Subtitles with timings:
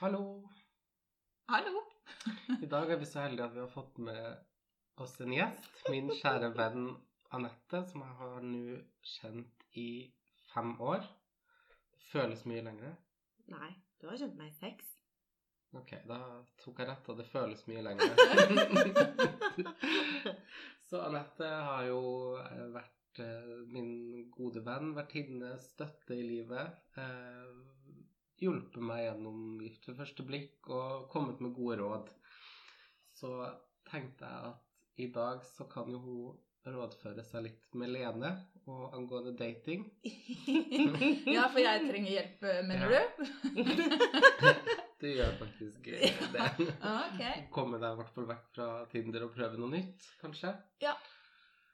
[0.00, 0.48] Hallo.
[1.50, 1.80] Hallo.
[2.62, 5.64] I dag er vi så heldige at vi har fått med oss en gjest.
[5.90, 6.84] Min kjære venn
[7.34, 9.88] Anette, som jeg har nå kjent i
[10.52, 11.02] fem år.
[11.96, 12.94] Det føles mye lenger.
[13.50, 14.92] Nei, du har kjent meg i seks.
[15.80, 16.20] Ok, da
[16.62, 18.14] tok jeg rett, og det føles mye lenger.
[20.92, 22.04] så Anette har jo
[22.44, 26.78] eh, vært eh, min gode venn, vertinne, støtte i livet.
[27.02, 27.77] Eh,
[28.42, 32.10] hjulpet meg gjennom Gift ved første blikk og kommet med gode råd.
[33.18, 33.32] Så
[33.90, 34.64] tenkte jeg at
[34.98, 36.36] i dag så kan jo hun
[36.68, 38.30] rådføre seg litt med Lene
[38.68, 39.86] og angående dating.
[41.36, 43.04] ja, for jeg trenger hjelp, mener Ja.
[43.16, 43.24] du?
[44.98, 46.08] Du gjør faktisk det.
[46.34, 47.44] Ja, okay.
[47.54, 50.50] Komme deg i hvert fall vekk fra Tinder og prøve noe nytt, kanskje.
[50.82, 50.90] Det,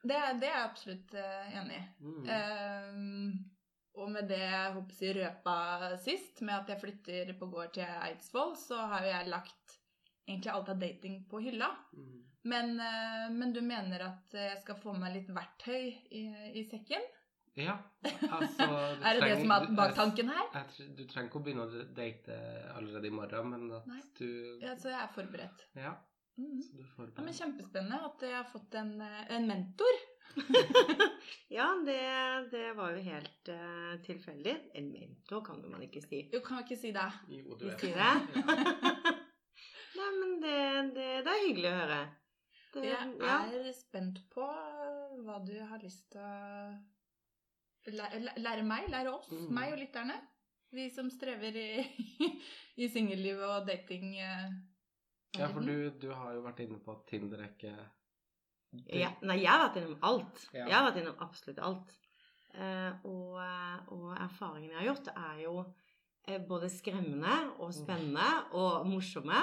[0.05, 1.85] det er jeg absolutt eh, enig i.
[2.05, 2.27] Mm.
[2.35, 3.31] Ehm,
[3.95, 4.43] og med det
[4.75, 5.57] håper jeg røpa
[6.03, 9.77] sist, med at jeg flytter på gård til Eidsvoll, så har jo jeg lagt
[10.27, 11.69] egentlig alt av dating på hylla.
[11.95, 12.23] Mm.
[12.51, 16.25] Men, eh, men du mener at jeg skal få med meg litt verktøy i,
[16.61, 17.07] i sekken?
[17.57, 18.67] Ja, altså
[19.07, 20.49] Er det det som er bak tanken her?
[20.57, 22.39] Jeg, jeg, du trenger ikke å begynne å date
[22.75, 24.01] allerede i morgen, men at Nei.
[24.19, 24.27] du
[24.65, 25.69] Ja, så jeg er forberedt.
[25.79, 25.95] Ja,
[26.35, 26.59] Mm.
[26.67, 26.83] så du
[27.15, 29.99] Ja, men Kjempespennende at jeg har fått en, eh, en mentor.
[31.57, 31.99] ja, det,
[32.53, 34.55] det var jo helt uh, tilfeldig.
[34.75, 36.25] En mentor kan man ikke si.
[36.33, 37.07] Jo, kan vi ikke si det?
[37.31, 38.35] Jo, du vet er det.
[39.99, 40.59] Nei, men det,
[40.97, 42.01] det, det er hyggelig å høre.
[42.75, 43.37] Det, Jeg ja.
[43.55, 44.43] er spent på
[45.25, 49.51] hva du har lyst til å lære, lære meg, lære oss, Mm.
[49.55, 50.17] meg og lytterne.
[50.75, 51.85] Vi som strever i,
[52.83, 54.17] i singellivet og dating.
[54.19, 54.49] eh,
[55.39, 57.77] Ja, for du, du har jo vært inne på at Tinder er ikke
[58.91, 60.43] Ja, nei, jeg har vært innom alt.
[60.53, 60.65] Ja.
[60.65, 61.95] Jeg har vært innom absolutt alt.
[62.55, 63.39] Eh, og,
[63.95, 65.55] og erfaringene jeg har gjort, er jo
[66.29, 69.43] eh, både skremmende og spennende og morsomme.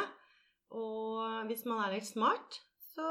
[0.77, 3.07] Og hvis man er litt smart, så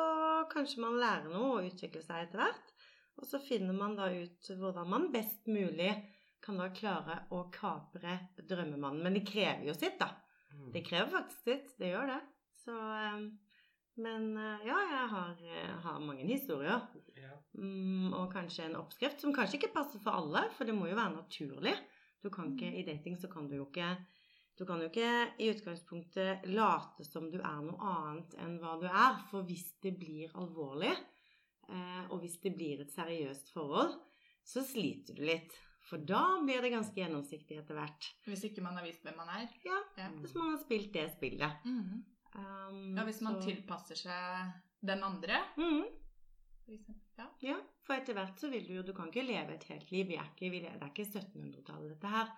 [0.53, 2.73] kanskje man lærer noe og utvikler seg etter hvert.
[3.21, 5.93] Og så finner man da ut hvordan man best mulig
[6.41, 8.17] kan da klare å kapre
[8.49, 9.03] drømmemannen.
[9.05, 10.15] Men det krever jo sitt, da.
[10.55, 10.71] Mm.
[10.73, 11.75] Det krever faktisk sitt.
[11.81, 12.21] Det gjør det.
[12.65, 13.27] Så eh,
[14.01, 16.81] Men eh, ja, jeg har, eh, har mange historier.
[17.19, 17.35] Ja.
[17.59, 20.97] Mm, og kanskje en oppskrift som kanskje ikke passer for alle, for det må jo
[20.99, 21.75] være naturlig.
[22.23, 23.95] Du kan ikke, I dating så kan du jo ikke
[24.61, 28.85] Du kan jo ikke i utgangspunktet late som du er noe annet enn hva du
[28.91, 29.15] er.
[29.31, 30.91] For hvis det blir alvorlig,
[31.71, 33.95] eh, og hvis det blir et seriøst forhold,
[34.45, 35.55] så sliter du litt.
[35.89, 38.11] For da blir det ganske gjennomsiktig etter hvert.
[38.29, 39.49] Hvis ikke man har visst hvem man er.
[39.65, 40.11] Ja, Ja.
[40.21, 41.65] hvis man har spilt det spillet.
[41.65, 42.05] Mhm.
[42.37, 44.53] Um, ja, hvis man så- tilpasser seg
[44.87, 45.85] den andre, Mm.
[46.67, 46.95] for.
[47.19, 47.27] Ja.
[47.43, 50.07] Ja, for etter hvert så vil du jo Du kan ikke leve et helt liv.
[50.07, 52.29] Vi er ikke, det er ikke 1700-tallet, dette her.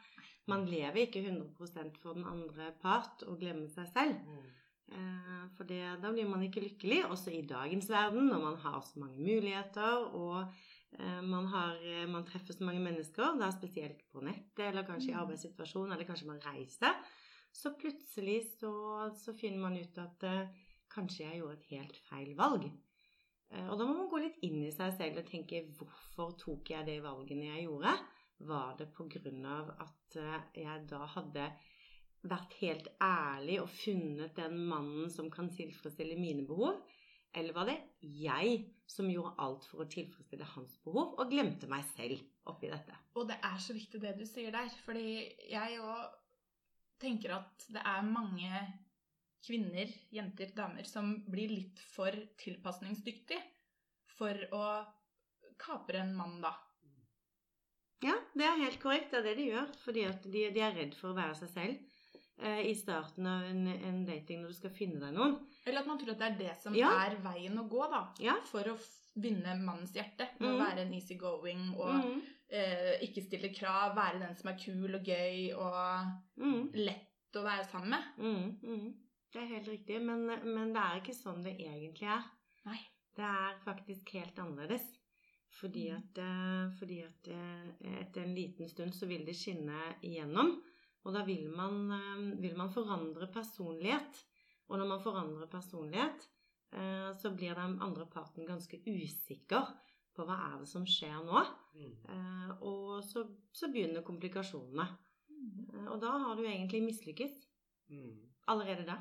[0.48, 4.16] Man lever ikke 100% for den andre part og glemmer seg selv.
[4.26, 4.42] Mm.
[4.92, 8.80] Eh, for det, da blir man ikke lykkelig, også i dagens verden, når man har
[8.80, 10.52] så mange muligheter og
[10.98, 15.10] eh, man, har, eh, man treffer så mange mennesker, da spesielt på nettet, eller kanskje
[15.10, 15.20] i Mm.
[15.22, 16.92] arbeidssituasjonen, eller kanskje man reiser,
[17.52, 18.72] så plutselig så,
[19.16, 22.64] så finner man ut at eh, kanskje jeg gjorde et helt feil valg.
[23.52, 26.72] Eh, Og da må man gå litt inn i seg selv og tenke hvorfor tok
[26.74, 27.92] jeg det valgene jeg gjorde?
[28.42, 28.88] Var det
[29.46, 31.52] av at eh, jeg da hadde
[32.22, 36.80] vært helt ærlig og funnet den mannen som kan tilfredsstille mine behov?
[37.34, 41.84] Eller var det jeg som gjorde alt for å tilfredsstille hans behov, og glemte meg
[41.94, 42.20] selv
[42.50, 42.96] oppi dette?
[43.16, 45.06] Og det er så viktig det du sier der, fordi
[45.48, 46.18] jeg òg
[47.02, 48.62] tenker at det er mange
[49.42, 53.40] kvinner, jenter, damer som blir litt for tilpasningsdyktig
[54.16, 54.66] for å
[55.58, 56.52] kapre en mann, da.
[58.02, 59.10] Ja, det er helt korrekt.
[59.12, 59.68] Det er det de gjør.
[59.84, 61.76] Fordi at de, de er redd for å være seg selv
[62.42, 65.36] eh, i starten av en, en dating når du skal finne deg noen.
[65.66, 66.90] Eller at man tror at det er det som Ja.
[67.04, 68.00] er veien å gå, da.
[68.22, 68.34] Ja.
[68.50, 68.74] For å
[69.22, 70.26] vinne mannens hjerte.
[70.40, 70.64] Med å Mhm.
[70.64, 72.22] være en easygoing og Mhm.
[72.52, 73.96] Eh, ikke stille krav.
[73.96, 75.76] Være den som er kul og gøy og
[76.36, 76.70] mm.
[76.78, 78.08] lett å være sammen med.
[78.20, 78.88] Mm, mm.
[79.32, 82.26] Det er helt riktig, men, men det er ikke sånn det egentlig er.
[82.68, 82.80] Nei.
[83.12, 84.84] Det er faktisk helt annerledes.
[85.52, 85.96] Fordi Mm.
[85.96, 90.62] at, eh, fordi at eh, etter en liten stund så vil det skinne igjennom.
[91.04, 94.24] Og da vil man, eh, vil man forandre personlighet.
[94.68, 96.28] Og når man forandrer personlighet,
[97.20, 99.66] så blir den andre parten ganske usikker
[100.14, 101.42] på hva er det som skjer nå.
[101.74, 101.92] Mm.
[102.14, 103.22] Eh, Og så,
[103.52, 104.86] så begynner komplikasjonene.
[105.30, 105.86] Mm.
[105.88, 107.38] Og da har du egentlig mislykkes
[107.92, 108.20] Mm.
[108.48, 108.94] allerede da.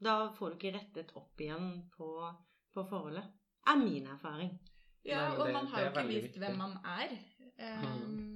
[0.00, 2.08] Da får du ikke rettet opp igjen på,
[2.74, 3.24] på forholdet.
[3.66, 4.52] Er min erfaring.
[5.04, 7.16] Ja, og man har jo ikke visst hvem man er.
[7.58, 8.34] eh, Mm.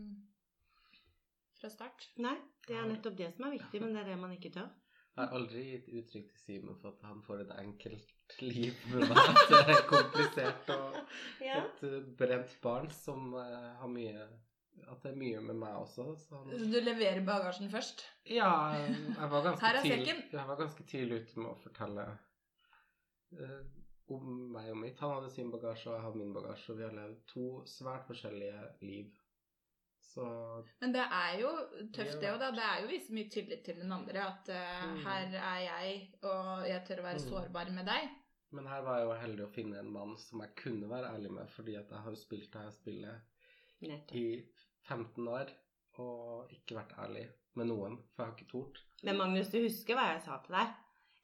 [1.60, 2.08] Fra start.
[2.18, 2.34] Nei,
[2.66, 4.68] det er nettopp det som er viktig, men det er det man ikke tør.
[5.12, 9.03] Jeg har aldri gitt uttrykk til Simon for at han får et enkelt liv med
[9.11, 9.19] meg.
[9.20, 10.97] At det er komplisert og
[11.56, 14.25] et eh, brent barn som eh, har mye
[14.88, 16.06] At det er mye med meg også.
[16.23, 18.06] Så han, Så du leverer bagasjen først?
[18.25, 18.49] ja,
[18.79, 22.06] jeg var ganske tidlig, jeg var ganske tidlig ute med å fortelle
[23.37, 23.61] uh,
[24.17, 25.05] om meg og mitt.
[25.05, 28.09] Han hadde sin bagasje, og jeg hadde min bagasje, og vi har levd to svært
[28.09, 29.12] forskjellige liv.
[30.12, 30.25] Så
[30.81, 31.50] Men det er jo
[31.94, 32.50] tøft, Det òg, da.
[32.53, 34.26] Det er jo vist mye tillit til den andre.
[34.26, 34.99] At uh, Mm.
[35.06, 37.29] her er jeg, og jeg tør å være Mm.
[37.31, 38.11] sårbar med deg.
[38.53, 41.31] Men her var jeg jo heldig å finne en mann som jeg kunne være ærlig
[41.32, 43.20] med, fordi at jeg har jo spilt dette spillet
[43.81, 44.14] Nettopp.
[44.17, 44.44] i
[44.85, 45.49] 15 år
[45.99, 48.82] og ikke vært ærlig med noen, for jeg har ikke tort.
[49.03, 50.75] Men Magnus, du husker hva jeg sa til deg?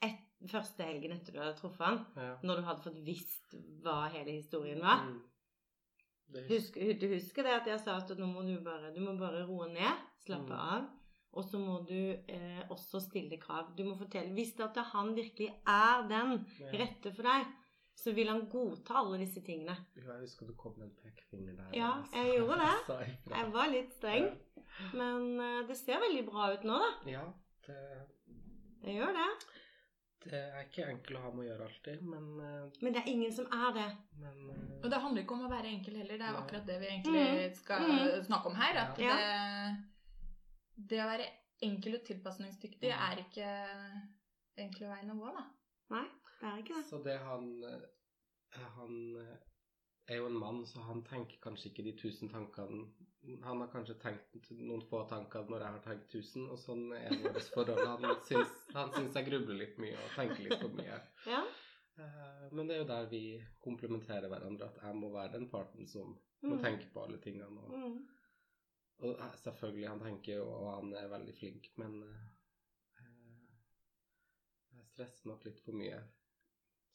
[0.03, 0.19] Et,
[0.49, 2.37] første helgen etter du hadde truffet han, Ja.
[2.43, 5.05] når du hadde fått visst hva hele historien var.
[5.05, 5.23] Mm.
[6.33, 9.15] Det Husk, du husker det at jeg sa at nå må du bare, du må
[9.19, 10.59] bare roe ned, slappe Mm.
[10.75, 10.89] av.
[11.39, 11.95] Og så må du
[12.29, 13.75] eh, også stille krav.
[13.77, 16.71] Du må fortelle Hvis det at han virkelig er den ja.
[16.81, 17.47] rette for deg,
[17.95, 19.77] så vil han godta alle disse tingene.
[19.97, 21.71] Ja, Jeg husker du kom med en pekefinger der.
[21.77, 23.09] Ja, og jeg gjorde det.
[23.37, 24.29] Jeg var litt streng,
[24.95, 27.11] men eh, det ser veldig bra ut nå, da.
[27.11, 27.25] Ja,
[27.67, 27.79] det,
[28.85, 29.29] Det gjør det.
[30.25, 33.11] Det er ikke enkelt å ha med å gjøre alltid, men, eh, Men det er
[33.13, 33.89] ingen som er det.
[34.21, 36.19] men eh, Og det handler ikke om å være enkel heller.
[36.19, 37.55] Det er jo akkurat det vi egentlig Mm.
[37.55, 38.25] skal Mm.
[38.27, 38.77] snakke om her.
[38.77, 39.17] At Ja.
[39.17, 39.85] det,
[40.89, 41.29] det å være
[41.63, 43.11] enkel og tilpasningsdyktig Mm.
[43.11, 43.49] er ikke
[44.59, 45.45] enkle veien å gå, da.
[45.91, 46.07] Nei,
[46.41, 46.85] det er ikke det.
[46.91, 47.81] Så det han eh,
[48.77, 49.17] Han
[50.09, 52.89] er jo en mann, så han tenker kanskje ikke de tusen tankene
[53.43, 57.11] Han har kanskje tenkt noen få tanker når jeg har tenkt tusen, og sånn er
[57.23, 57.87] vårt forhold.
[58.05, 61.01] Han syns, han syns jeg grubler litt mye og tenker litt for mye.
[61.27, 61.43] Ja.
[61.99, 63.23] Eh, Men det er jo der vi
[63.65, 66.63] komplementerer hverandre, at jeg må være den parten som må Mm.
[66.63, 67.65] tenke på alle tingene.
[67.65, 68.07] Og, Mm.
[69.01, 72.29] og selvfølgelig, han tenker jo, og han er veldig flink, men eh,
[74.77, 76.01] jeg stresser nok litt for mye.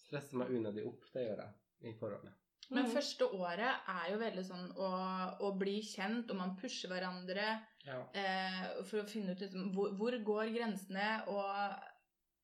[0.05, 1.53] Stresser meg unødig opp, det gjør jeg
[1.93, 2.33] i forholdet.
[2.73, 2.91] Men Mm.
[2.95, 4.89] første året er jo veldig sånn å,
[5.39, 7.47] å bli kjent, og man pusher hverandre
[7.85, 7.99] Ja.
[8.13, 11.79] eh, for å finne ut liksom, hvor, hvor går grensene, og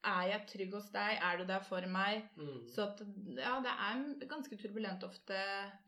[0.04, 1.18] er jeg trygg hos deg?
[1.22, 2.24] Er du der for meg?
[2.38, 2.68] Mm.
[2.72, 3.00] Så at,
[3.36, 5.36] ja, det er ganske turbulent ofte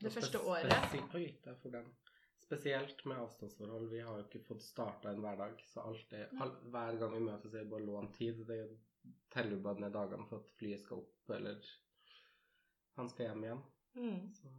[0.01, 1.15] det Og første året.
[1.15, 1.27] Oi,
[1.61, 1.85] for den.
[2.43, 3.89] Spesielt med avstandsforhold.
[3.89, 7.19] Vi har jo ikke fått starta en hverdag, så alt er, all, hver gang vi
[7.23, 8.41] møtes, er det bare lånt tid.
[8.47, 8.57] Det
[9.31, 11.61] teller jo bare ned dagene for at flyet skal opp, eller
[12.97, 13.61] han skal hjem igjen.
[13.97, 14.31] Mm.
[14.35, 14.51] Så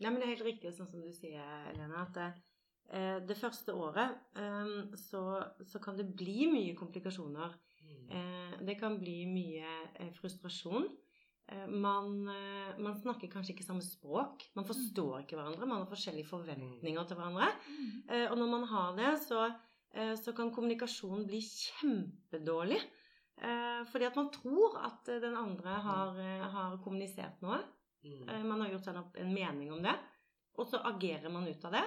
[0.00, 1.44] Nei, men det er helt riktig sånn som du sier,
[1.74, 2.28] Elena, at det,
[2.88, 5.24] eh, det første året eh, så,
[5.68, 7.56] så kan det bli mye komplikasjoner.
[7.84, 8.06] mm.
[8.16, 10.88] Eh, det kan bli mye eh, frustrasjon.
[11.52, 14.46] Eh, man, eh, man snakker kanskje ikke samme språk.
[14.56, 15.68] Man forstår ikke hverandre.
[15.68, 17.50] Man har forskjellige forventninger til hverandre.
[17.68, 17.90] Mm.
[18.08, 19.50] Eh, og når man har det, så,
[19.92, 22.80] eh, så kan kommunikasjonen bli kjempedårlig.
[23.88, 26.18] Fordi at man tror at den andre har,
[26.52, 27.56] har kommunisert noe.
[28.04, 28.28] Mm.
[28.28, 29.94] Eh, Man har gjort seg opp en mening om det,
[30.58, 31.84] og så agerer man ut av det.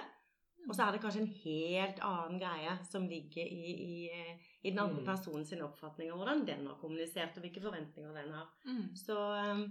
[0.68, 4.78] Og så er det kanskje en helt annen greie som ligger i, i, i den
[4.80, 5.06] andre Mm.
[5.10, 8.46] personens oppfatning av hvordan den har kommunisert, og hvilke forventninger den har.
[8.64, 8.86] Mm.
[8.96, 9.64] Så, eh,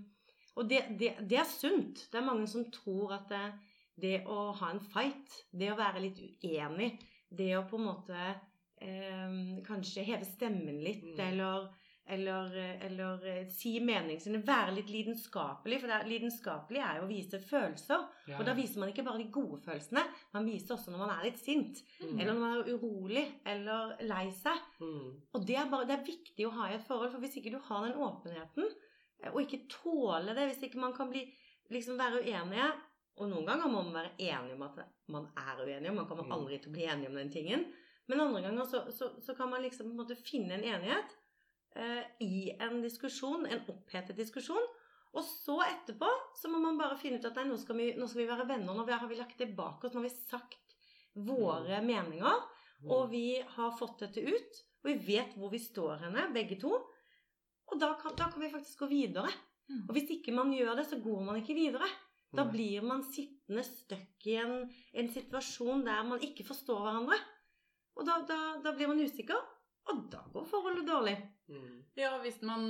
[0.55, 2.07] og det, det, det er sunt.
[2.11, 3.45] Det er mange som tror at det,
[4.01, 6.91] det å ha en fight, det å være litt uenig,
[7.31, 8.35] det å på en måte
[8.81, 11.19] eh, kanskje heve stemmen litt, Mm.
[11.27, 11.69] eller,
[12.07, 12.51] eller,
[12.83, 15.77] eller eh, si meningen sin, være litt lidenskapelig.
[15.81, 18.03] For er, lidenskapelig er jo å vise følelser.
[18.27, 21.13] Ja, Og da viser man ikke bare de gode følelsene, man viser også når man
[21.17, 22.19] er litt sint, Mm.
[22.19, 24.59] eller når man er urolig, eller lei seg.
[24.81, 25.11] Mm.
[25.33, 27.51] Og det er, bare, det er viktig å ha i et forhold, for hvis ikke
[27.55, 28.67] du har den åpenheten,
[29.23, 31.23] eh, og ikke tåler det, hvis ikke man kan bli,
[31.71, 32.67] liksom være uenige,
[33.21, 34.79] og noen ganger må man være enig om at
[35.13, 36.31] man er uenig, og man kommer Mm.
[36.35, 37.65] aldri til å bli enig om den tingen.
[38.07, 41.13] Men andre ganger så, så, så kan man liksom på en finne en enighet
[42.21, 44.65] i en diskusjon, en opphetet diskusjon.
[45.13, 48.07] Og så etterpå så må man bare finne ut at nei, nå skal vi, nå
[48.09, 48.73] skal vi være venner.
[48.73, 50.77] Nå har vi lagt det bak oss, nå har vi sagt
[51.13, 52.39] våre meninger.
[52.83, 52.93] Mm.
[52.95, 56.73] Og vi har fått dette ut, og vi vet hvor vi står henne, begge to.
[57.69, 59.29] Og da kan, da kan vi faktisk gå videre.
[59.69, 59.85] Mm.
[59.85, 61.87] Og hvis ikke man gjør det, så går man ikke videre.
[62.33, 64.55] Da blir man sittende støkk i en,
[64.97, 67.19] en situasjon der man ikke forstår hverandre.
[67.93, 69.37] Og da, da, da blir man usikker,
[69.91, 71.15] og da går forholdet dårlig.
[71.49, 71.83] Mm.
[71.99, 72.69] Ja, hvis man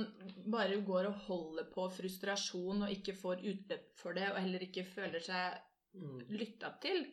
[0.50, 4.84] bare går og holder på frustrasjon og ikke får utløp for det, og heller ikke
[4.94, 5.60] føler seg
[5.94, 6.24] Mm.
[6.28, 7.04] lytta til,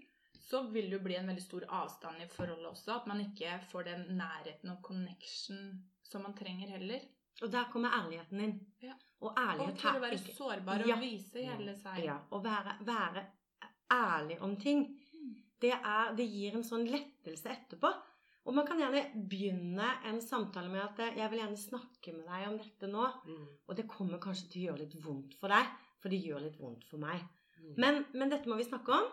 [0.49, 2.95] så vil det jo bli en veldig stor avstand i forholdet også.
[2.95, 6.99] At man ikke får den nærheten og connection som man trenger heller.
[7.43, 8.55] Og der kommer ærligheten inn.
[8.81, 8.93] Ja.
[9.21, 10.95] Og Og til å være ikke- sårbar Ja.
[10.95, 12.03] og vise hele seg.
[12.05, 13.25] Ja, Og være, være
[13.91, 14.99] ærlig om ting.
[15.13, 15.35] Mm.
[15.61, 17.93] Det, er, det gir en sånn lettelse etterpå.
[18.49, 22.25] Og man kan gjerne begynne en samtale med at eh, 'jeg vil gjerne snakke med
[22.25, 23.09] deg om dette nå'.
[23.25, 23.47] Mm.
[23.67, 25.67] Og det kommer kanskje til å gjøre litt vondt for deg,
[26.01, 27.21] for det gjør litt vondt for meg.
[27.59, 27.73] Mm.
[27.77, 29.11] Men, men dette må vi snakke om.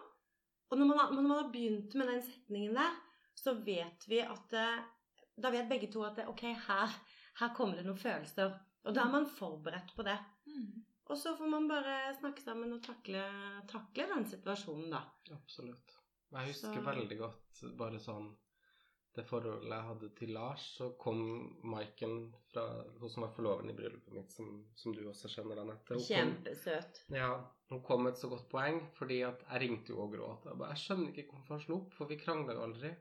[0.70, 2.96] Og når man, har, når man har begynt med den setningen der,
[3.36, 4.78] så vet vi at eh,
[5.38, 6.94] Da vet begge to at eh, ok, her,
[7.38, 8.56] her kommer det noen følelser.
[8.88, 10.16] Og da er man forberedt på det.
[10.48, 10.82] Mm.
[11.08, 13.22] Og så får man bare snakke sammen og takle,
[13.70, 15.04] takle den situasjonen, da.
[15.32, 15.94] Absolutt.
[16.32, 18.28] Jeg husker Så- veldig godt bare sånn
[19.18, 21.18] Det forholdet jeg hadde til Lars, så kom
[21.66, 22.64] Maiken fra
[23.00, 25.96] Hun som var forloveren i bryllupet mitt, som, som du også kjenner, Anette.
[25.96, 27.00] Hun kom- Kjempesøt.
[27.16, 27.32] Ja,
[27.72, 30.46] hun kom med et så godt poeng, fordi at jeg ringte jo og gråt.
[30.46, 32.94] Jeg, bare, jeg skjønner ikke hvorfor han slo opp, for vi krangla jo aldri.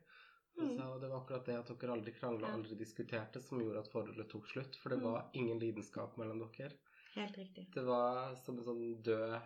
[0.57, 0.71] Mm.
[0.73, 3.91] Så det var akkurat det at dere aldri krangla, og aldri diskuterte, som gjorde at
[3.93, 4.75] forholdet tok slutt.
[4.81, 5.05] For det Mm.
[5.11, 6.71] var ingen lidenskap mellom dere.
[7.13, 7.67] Helt riktig.
[7.73, 9.41] Det var som en sånn død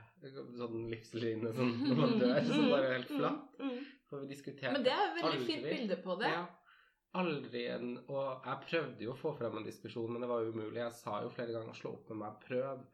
[0.59, 3.59] sånn livsline sånn, når man dør, som bare er helt flatt.
[3.59, 3.85] Mm, mm.
[4.09, 4.79] For vi diskuterte aldri.
[4.79, 6.31] Men det er et veldig fint bilde på det.
[6.33, 6.41] Ja.
[7.19, 10.77] Aldri en Og jeg prøvde jo å få frem en diskusjon, men det var umulig.
[10.79, 12.85] Jeg sa jo flere ganger 'slå opp med meg', prøv.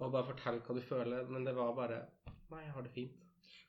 [0.00, 1.28] Og bare fortell hva du føler.
[1.28, 2.06] Men det var bare
[2.50, 3.20] Nei, jeg har det fint.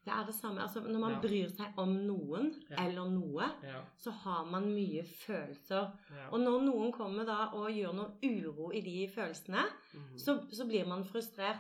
[0.06, 0.62] Det er det samme.
[0.62, 1.20] Altså, når man Ja.
[1.22, 2.86] bryr seg om noen Ja.
[2.86, 3.82] eller noe, Ja.
[3.98, 5.92] så har man mye følelser.
[6.32, 9.64] Og når noen kommer da og gjør noe uro i de følelsene,
[9.94, 10.18] mm.
[10.18, 11.58] så, så blir man frustrert.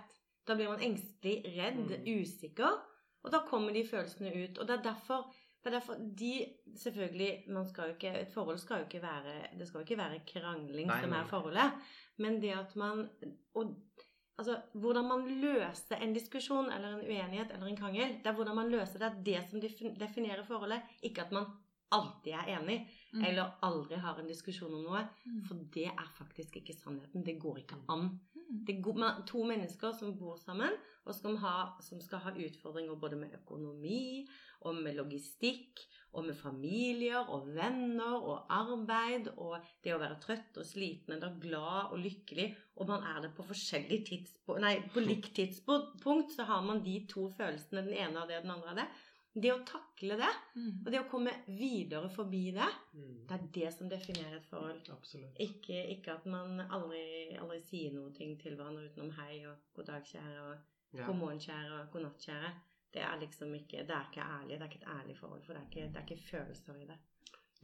[0.47, 2.21] Da blir man engstelig, redd, Mm.
[2.21, 2.79] usikker.
[3.23, 4.57] Og da kommer de følelsene ut.
[4.59, 5.25] Og det er derfor,
[5.65, 6.45] det er derfor de
[6.75, 9.97] Selvfølgelig, man skal jo ikke, et forhold skal jo ikke være Det skal jo ikke
[9.97, 11.71] være krangling Nei, som er forholdet.
[12.17, 13.09] Men det at man
[13.55, 13.75] og,
[14.37, 18.55] Altså, hvordan man løser en diskusjon eller en uenighet eller en krangel, det er hvordan
[18.55, 19.61] man løser det, er det som
[19.99, 20.81] definerer forholdet.
[21.07, 21.45] Ikke at man
[21.91, 23.23] alltid er enig, Mm.
[23.23, 25.07] eller aldri har en diskusjon om noe.
[25.25, 25.43] Mm.
[25.47, 27.23] For det er faktisk ikke sannheten.
[27.25, 28.19] Det går ikke an.
[28.35, 28.65] Mm.
[28.67, 30.69] Det går, man, to mennesker som bor sammen,
[31.05, 34.27] og som, ha, som skal ha utfordringer både med økonomi,
[34.65, 35.83] og med logistikk,
[36.15, 41.35] og med familier og venner og arbeid, og det å være trøtt og sliten eller
[41.43, 42.47] glad og lykkelig,
[42.79, 47.01] og man er det på forskjellig tidspunkt, nei, på likt tidspunkt, så har man de
[47.11, 48.87] to følelsene, den ene av det og den andre av det.
[49.35, 50.85] Det å takle det, Mm.
[50.85, 53.27] og det å komme videre forbi det, Mm.
[53.27, 54.89] det er det som definerer et forhold.
[54.89, 55.35] Absolutt.
[55.37, 60.03] Ikke, ikke at man aldri, aldri sier noe til hverandre utenom hei og god dag,
[60.03, 60.57] kjære, og
[60.95, 61.05] Ja.
[61.05, 62.53] god morgen, kjære, og god natt, kjære.
[62.93, 64.55] Det er liksom ikke, det er ikke ærlig.
[64.59, 66.85] Det er ikke et ærlig forhold, for det er ikke, det er ikke følelser i
[66.87, 66.97] det.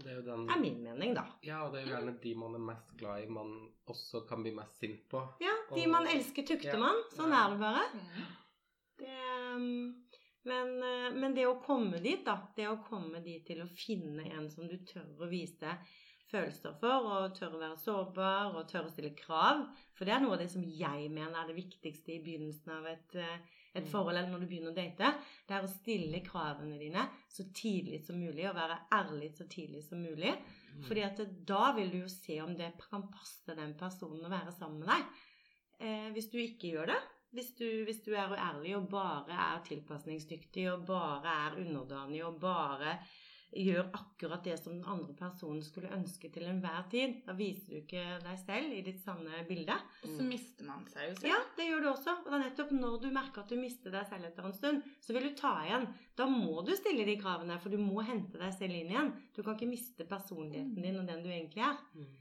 [0.01, 1.23] Det er jo den er min mening, da.
[1.43, 3.50] Ja, og det er jo gjerne de man er mest glad i, man
[3.88, 5.21] også kan bli mest sint på.
[5.41, 6.79] Ja, de Og- man elsker, tukter Ja.
[6.79, 7.03] man.
[7.15, 7.45] Sånn Ja.
[7.45, 7.83] er det bare.
[7.93, 8.23] Mm.
[8.97, 9.17] Det,
[9.55, 9.95] um,
[10.43, 12.38] men, uh, men det å komme dit, da.
[12.55, 15.77] Det å komme dit til å finne en som du tør å vise
[16.31, 19.65] følelser for, og tør å være sårbar, og tør å stille krav.
[19.97, 22.88] For det er noe av det som jeg mener er det viktigste i begynnelsen av
[22.89, 23.91] et, uh, et Mm.
[23.91, 25.13] forhold, eller når du begynner å date.
[25.47, 29.83] Det er å stille kravene dine så tidlig som mulig, og være ærlig så tidlig
[29.83, 30.33] som mulig.
[30.75, 30.83] Mm.
[30.88, 34.51] Fordi at da vil du jo se om det kan passe den personen å være
[34.51, 35.03] sammen med deg.
[35.81, 39.61] Eh, hvis du ikke gjør det, hvis du, hvis du er uærlig og bare er
[39.63, 42.97] tilpasningsdyktig og bare er underdanig og bare
[43.51, 47.79] gjør akkurat det som den andre personen skulle ønske til enhver tid, da viser du
[47.81, 49.75] ikke deg selv i ditt sanne bilde.
[50.05, 51.34] Og så mister man seg jo selv.
[51.34, 52.15] Ja, det gjør du også.
[52.22, 54.88] Og det er nettopp når du merker at du mister deg selv etter en stund,
[55.03, 55.89] så vil du ta igjen.
[56.15, 59.12] Da må du stille de kravene, for du må hente deg selv inn igjen.
[59.36, 61.81] Du kan ikke miste personligheten din og den du egentlig er.
[61.98, 62.12] Mm.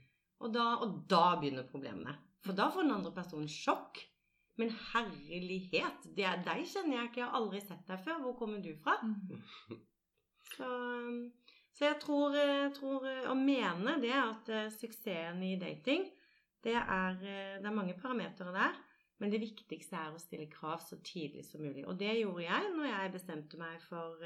[0.41, 2.17] Og da, og da begynner problemene.
[2.41, 4.01] For da får den andre personen sjokk.
[4.59, 8.19] Men herlighet, det er deg kjenner jeg ikke, jeg har aldri sett deg før.
[8.25, 8.97] Hvor kommer du fra?
[10.53, 11.31] Så, um,
[11.77, 16.09] så jeg tror, jeg tror uh, å mene det at uh, suksessen i dating,
[16.61, 18.75] det er, det er mange parametere der.
[19.17, 21.87] Men det viktigste er å stille krav så tidlig som mulig.
[21.89, 24.21] Og det gjorde jeg når jeg bestemte meg for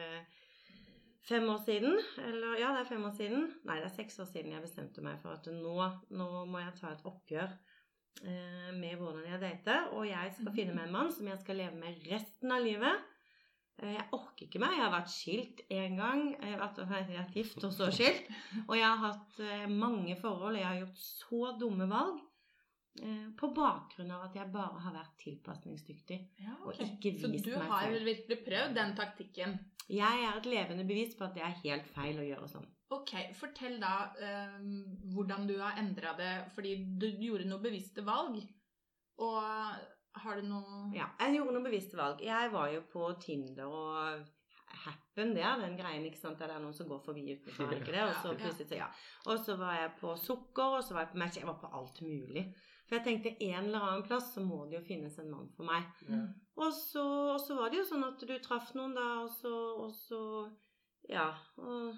[1.27, 1.95] fem år siden.
[2.21, 3.47] Eller ja, det er fem år siden.
[3.65, 5.75] Nei, det er seks år siden jeg bestemte meg for at nå,
[6.13, 9.91] nå må jeg ta et oppgjør eh, med hvordan jeg dater.
[9.97, 13.11] Og jeg skal finne meg en mann som jeg skal leve med resten av livet.
[13.83, 14.71] Eh, Jeg orker ikke mer.
[14.77, 16.21] Jeg har vært skilt én gang.
[16.41, 18.29] Jeg har vært, jeg har vært gift og så skilt.
[18.67, 20.55] Og jeg har hatt eh, mange forhold.
[20.59, 22.21] Jeg har gjort så dumme valg.
[23.01, 26.19] eh, På bakgrunn av at jeg bare har vært tilpasningsdyktig.
[26.39, 27.93] Ja, Og meg ikke Så vist du har selv.
[27.97, 29.59] vel virkelig prøvd den taktikken?
[29.89, 32.65] Jeg er et levende bevis på at det er helt feil å gjøre sånn.
[32.95, 34.55] Ok, fortell da eh,
[35.13, 38.39] hvordan du har endra det, fordi du gjorde noen bevisste valg.
[39.17, 39.43] Og
[40.23, 42.23] har du noe Ja, jeg gjorde noen bevisste valg.
[42.23, 44.25] Jeg var jo på Tinder og
[44.75, 46.39] Happen, det er den greien, ikke sant?
[46.39, 48.03] Der det er noen som går forbi utenfor, det ikke det?
[48.03, 48.87] Og så plutselig så, ja.
[49.25, 51.39] Og så var jeg på sukker, og så var jeg på match.
[51.39, 52.45] Jeg var på alt mulig.
[52.85, 55.65] For jeg tenkte en eller annen plass så må det jo finnes en mann for
[55.65, 55.87] meg.
[56.05, 56.27] Mm.
[56.61, 59.55] Og så, og så var det jo sånn at du traff noen da, og så,
[59.85, 60.21] og så
[61.09, 61.31] Ja.
[61.61, 61.95] Og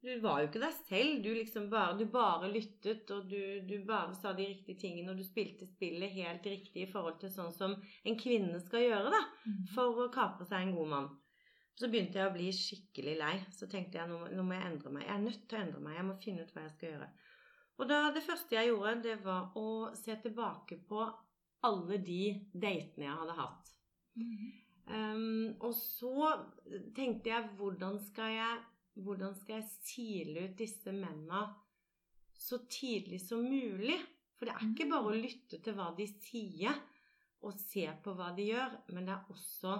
[0.00, 1.16] Du var jo ikke deg selv.
[1.24, 5.18] Du liksom bare, du bare lyttet, og du, du bare sa de riktige tingene, og
[5.20, 7.74] du spilte spillet helt riktig i forhold til sånn som
[8.08, 9.66] en kvinne skal gjøre, da, Mm.
[9.74, 11.10] for å kapre seg en god mann.
[11.80, 13.34] Så begynte jeg å bli skikkelig lei.
[13.56, 15.04] Så tenkte jeg nå, nå må jeg endre meg.
[15.06, 15.94] Jeg er nødt til å endre meg.
[15.96, 17.10] Jeg må finne ut hva jeg skal gjøre.
[17.80, 21.04] Og da, det første jeg gjorde, det var å se tilbake på
[21.64, 22.18] alle de
[22.52, 23.70] datene jeg hadde hatt.
[24.16, 24.50] Mm.
[24.90, 26.34] Um, og så
[26.96, 28.60] tenkte jeg hvordan skal jeg,
[29.04, 31.42] hvordan skal jeg sile ut disse mennene
[32.40, 33.98] så tidlig som mulig?
[34.38, 34.90] For det er ikke Mm.
[34.90, 36.74] bare å lytte til hva de sier
[37.42, 39.74] og se på hva de gjør, men det er også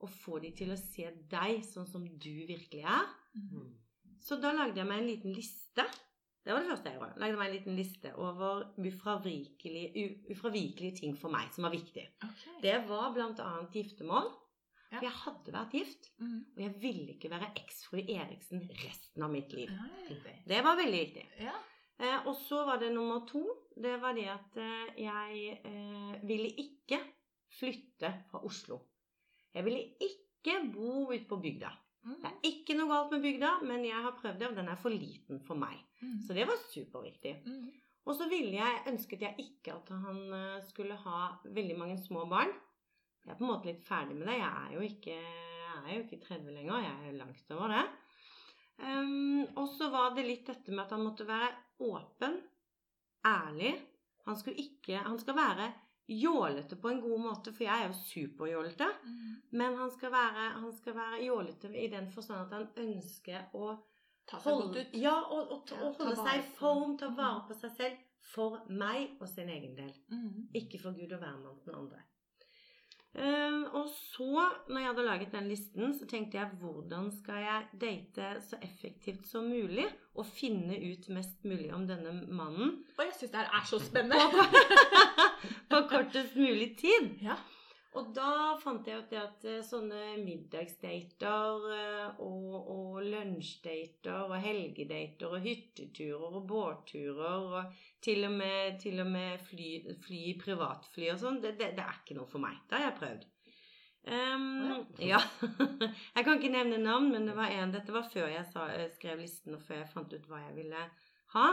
[0.00, 3.06] å få de til å se deg sånn som du virkelig er.
[3.34, 3.74] Mm.
[4.20, 5.84] Så da lagde jeg meg en liten liste.
[6.44, 7.18] Det var det første jeg gjorde.
[7.20, 12.06] Lagde meg en liten liste over ufravikelige, ufravikelige ting for meg som var viktig.
[12.24, 12.60] Okay.
[12.62, 13.68] Det var bl.a.
[13.72, 14.30] giftermål.
[14.90, 14.98] Ja.
[14.98, 16.44] For jeg hadde vært gift, Mm.
[16.56, 19.68] og jeg ville ikke være eksfru Eriksen resten av mitt liv.
[19.68, 20.34] Ja.
[20.46, 21.26] Det var veldig viktig.
[21.44, 21.52] Ja.
[22.00, 23.42] Eh, og så var det nummer to.
[23.76, 27.00] Det var det at eh, jeg eh, ville ikke
[27.58, 28.80] flytte fra Oslo.
[29.54, 31.70] Jeg ville ikke bo ute på bygda.
[32.06, 32.14] Mm.
[32.22, 34.76] Det er ikke noe galt med bygda, men jeg har prøvd det, og den er
[34.80, 35.76] for liten for meg.
[36.00, 36.20] Mm.
[36.26, 37.34] Så det var superviktig.
[37.46, 37.68] Mm.
[38.08, 42.24] Og så ville jeg, ønsket jeg ikke at han eh, skulle ha veldig mange små
[42.30, 42.54] barn.
[43.24, 44.36] Jeg er på en måte litt ferdig med det.
[44.38, 46.84] Jeg er jo ikke, jeg er jo ikke 30 lenger.
[46.86, 47.82] Jeg er langt over det.
[48.78, 51.50] Um, og så var det litt dette med at han måtte være
[51.82, 52.38] åpen,
[53.26, 53.74] ærlig.
[54.28, 55.68] Han, skulle ikke, han skal være
[56.08, 58.86] jålete på en god måte, for jeg er jo superjålete.
[59.04, 59.34] Mm.
[59.60, 63.74] Men han skal være, han skal være jålete i den forstand at han ønsker å
[64.28, 64.96] Ta seg godt holde, ut.
[65.00, 67.16] ja, og, og, Ja, og holde seg i form, ta Mm.
[67.16, 68.04] vare på seg selv.
[68.28, 69.92] For meg og sin egen del.
[70.12, 70.48] Mm.
[70.54, 72.02] Ikke for Gud og hvermannsen andre.
[73.16, 77.66] Ehm, og så, når jeg hadde laget den listen, så tenkte jeg hvordan skal jeg
[77.80, 83.14] date så effektivt som mulig, og finne ut mest mulig om denne mannen Og jeg
[83.16, 84.48] syns det her er så spennende.
[85.70, 87.14] på kortest mulig tid.
[87.22, 87.38] ja.
[87.98, 94.36] Og da fant jeg ut det at eh, sånne middagsdater eh, og, og lunsjdater og
[94.42, 99.72] helgedater og hytteturer og båtturer og til og med, til og med fly,
[100.04, 102.60] fly privatfly og sånn, det, det, det er ikke noe for meg.
[102.68, 103.26] Det har jeg prøvd.
[104.08, 105.18] Um, ja.
[106.16, 108.86] Jeg kan ikke nevne navn, men det var en Dette var før jeg sa, eh,
[108.94, 110.84] skrev listen, og før jeg fant ut hva jeg ville
[111.34, 111.48] ha.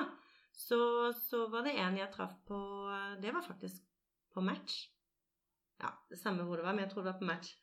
[0.55, 0.77] Så,
[1.25, 2.59] så var det en jeg traff på
[3.19, 3.81] Det var faktisk
[4.31, 4.85] på match.
[5.81, 7.55] Ja, det samme hvor det var, men jeg tror det var på match.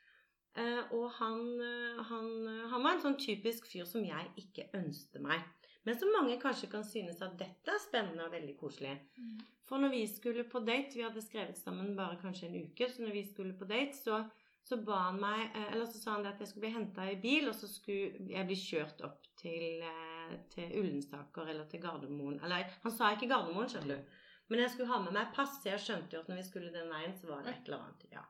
[0.53, 4.67] Uh, og han, eh, han, eh, han var en sånn typisk fyr som jeg ikke
[4.77, 5.47] ønsket meg.
[5.87, 8.93] Men som mange kanskje kan synes at dette er spennende og veldig koselig.
[9.17, 9.39] Mm.
[9.65, 13.03] For når vi skulle på date, vi hadde skrevet sammen bare kanskje en uke, så
[13.03, 14.21] når vi skulle på date, så,
[14.69, 17.17] så ba han meg Eller så sa han det at jeg skulle bli henta i
[17.25, 19.89] bil, og så skulle jeg bli kjørt opp til,
[20.53, 22.43] til Ullensaker eller til Gardermoen.
[22.45, 24.21] Eller han sa ikke Gardermoen, skjønner du.
[24.53, 26.73] Men jeg skulle ha med meg pass, så jeg skjønte jo at når vi skulle
[26.75, 28.07] den veien, så var det et eller annet.
[28.13, 28.25] ja.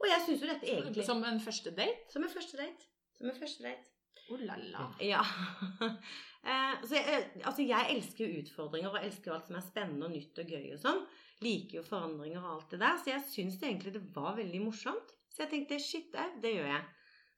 [0.00, 2.06] Og jeg syns jo dette egentlig Som en første date?
[2.08, 2.86] Som en første date.
[3.18, 3.90] Som en første date.
[4.30, 4.88] Oh la la.
[5.04, 5.22] Ja.
[6.40, 10.06] Eh, så jeg, altså jeg elsker jo utfordringer, og elsker jo alt som er spennende
[10.06, 11.02] og nytt og gøy og sånn.
[11.44, 12.96] Liker jo forandringer og alt det der.
[12.96, 15.12] Så jeg syns egentlig det var veldig morsomt.
[15.28, 16.86] Så jeg tenkte shit au, det gjør jeg.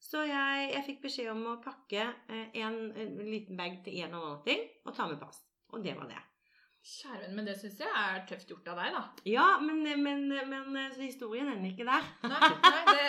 [0.06, 4.14] Så jeg, jeg fikk beskjed om å pakke eh, en, en liten bag til en
[4.14, 5.42] og annen ting, og ta med pass.
[5.74, 6.22] Og det var det.
[6.82, 9.02] Kjære venn, men det syns jeg er tøft gjort av deg, da.
[9.30, 12.08] Ja, men, men, men historien ender ikke der.
[12.26, 13.04] Nei, nei det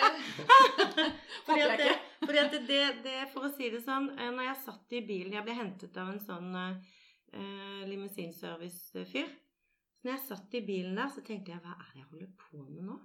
[1.48, 1.96] håper jeg ikke.
[2.20, 5.34] fordi at det, det, for å si det sånn, eh, når jeg satt i bilen
[5.34, 9.34] Jeg ble hentet av en sånn uh, limousinservice-fyr.
[10.04, 12.62] Når jeg satt i bilen der, så tenkte jeg hva er det jeg holder på
[12.62, 13.00] med nå?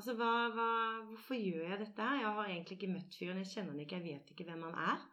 [0.00, 0.70] Altså, hva, hva,
[1.10, 2.22] Hvorfor gjør jeg dette her?
[2.22, 4.80] Jeg har egentlig ikke møtt fyren, jeg kjenner han ikke, jeg vet ikke hvem han
[4.88, 5.04] er.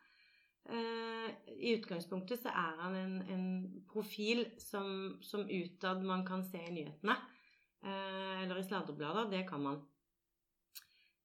[0.68, 3.48] Eh, I utgangspunktet så er han en, en
[3.90, 7.16] profil som, som utad man kan se i nyhetene.
[7.84, 9.32] Eh, eller i sladreblader.
[9.32, 9.82] Det kan man.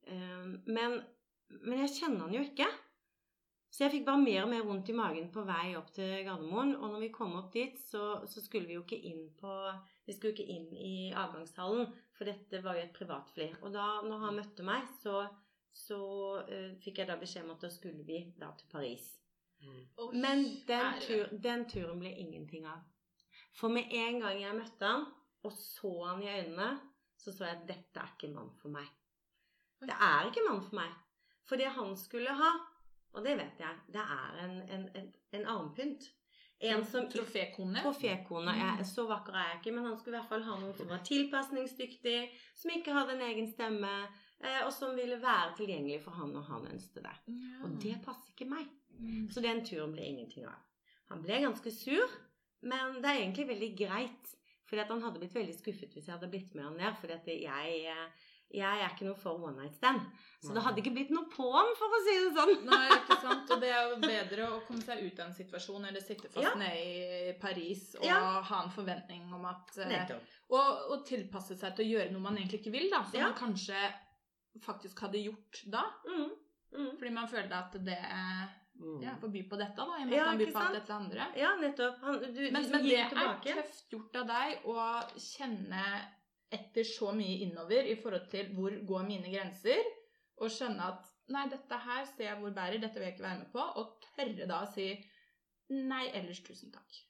[0.06, 1.00] Eh, men,
[1.60, 2.68] men jeg kjenner han jo ikke.
[3.74, 6.76] Så jeg fikk bare mer og mer vondt i magen på vei opp til Gardermoen.
[6.78, 9.50] Og når vi kom opp dit, så, så skulle vi jo ikke inn på
[10.06, 13.48] Vi skulle ikke inn i avgangshallen, for dette var jo et privatfly.
[13.64, 15.24] Og da når han møtte meg, så,
[15.72, 16.00] så
[16.44, 19.08] eh, fikk jeg da beskjed om at da skulle vi da til Paris.
[19.62, 22.82] Oi, Men den, tur, den turen ble ingenting av.
[23.54, 25.06] For med en gang jeg møtte han,
[25.44, 26.72] og så han i øynene,
[27.16, 28.88] så så jeg at dette er ikke en mann for meg.
[29.84, 30.92] Det er ikke en mann for meg.
[31.48, 32.50] For det han skulle ha,
[33.14, 36.06] og det vet jeg, det er en, en, en, en armpynt.
[36.64, 37.82] En som Trofékone?
[37.82, 38.54] Trofékone.
[38.56, 40.88] Jeg, så vakker er jeg ikke, men han skulle i hvert fall ha noen som
[40.88, 42.20] var tilpasningsdyktig,
[42.56, 43.90] som ikke hadde en egen stemme,
[44.40, 47.14] eh, og som ville være tilgjengelig for han når han ønsket det.
[47.26, 47.58] Ja.
[47.66, 48.70] Og det passer ikke meg.
[49.00, 49.30] Mm.
[49.30, 50.60] Så den turen ble ingenting av.
[51.10, 52.08] Han ble ganske sur,
[52.62, 54.30] men det er egentlig veldig greit.
[54.64, 56.94] Fordi at han hadde blitt veldig skuffet hvis jeg hadde blitt med han ned.
[57.00, 60.00] Fordi at jeg, eh, jeg er ikke noe for one night stand.
[60.40, 62.54] Så det hadde ikke blitt noe på han, for å si det sånn.
[62.70, 63.50] Nei, ikke sant.
[63.52, 66.46] Og det er jo bedre å komme seg ut av en situasjon eller sitte fast
[66.48, 66.54] Ja.
[66.56, 68.40] nede i Paris og Ja.
[68.40, 70.14] ha en forventning om at eh,
[70.48, 73.04] og, og tilpasse seg til å gjøre noe man egentlig ikke vil, da.
[73.04, 73.28] Som Ja.
[73.28, 73.84] man kanskje
[74.64, 75.84] faktisk hadde gjort da.
[76.08, 76.30] Mm.
[76.74, 76.90] Mm.
[76.98, 78.00] Fordi man føler at det
[78.84, 78.98] Mm.
[79.00, 79.96] ja, For by på dette, da.
[79.96, 81.28] I og med Ja, at man byr på alt dette andre.
[81.40, 82.02] Ja, nettopp.
[82.04, 84.76] Han, du, Men, men det det er tøft gjort av deg å
[85.16, 85.84] kjenne
[86.54, 89.80] etter så mye innover i forhold til hvor går mine grenser,
[90.42, 93.40] og skjønne at nei, dette her ser jeg hvor bærer, dette vil jeg ikke være
[93.40, 94.90] med på, og tørre da å si
[95.72, 97.00] nei, ellers tusen takk.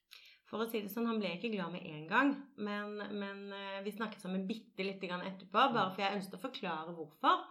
[0.49, 2.33] For å si det sånn, Han ble ikke glad med en gang,
[2.63, 6.45] men, men eh, vi snakket sammen bitte lite grann etterpå, bare for jeg ønsket å
[6.45, 7.43] forklare hvorfor.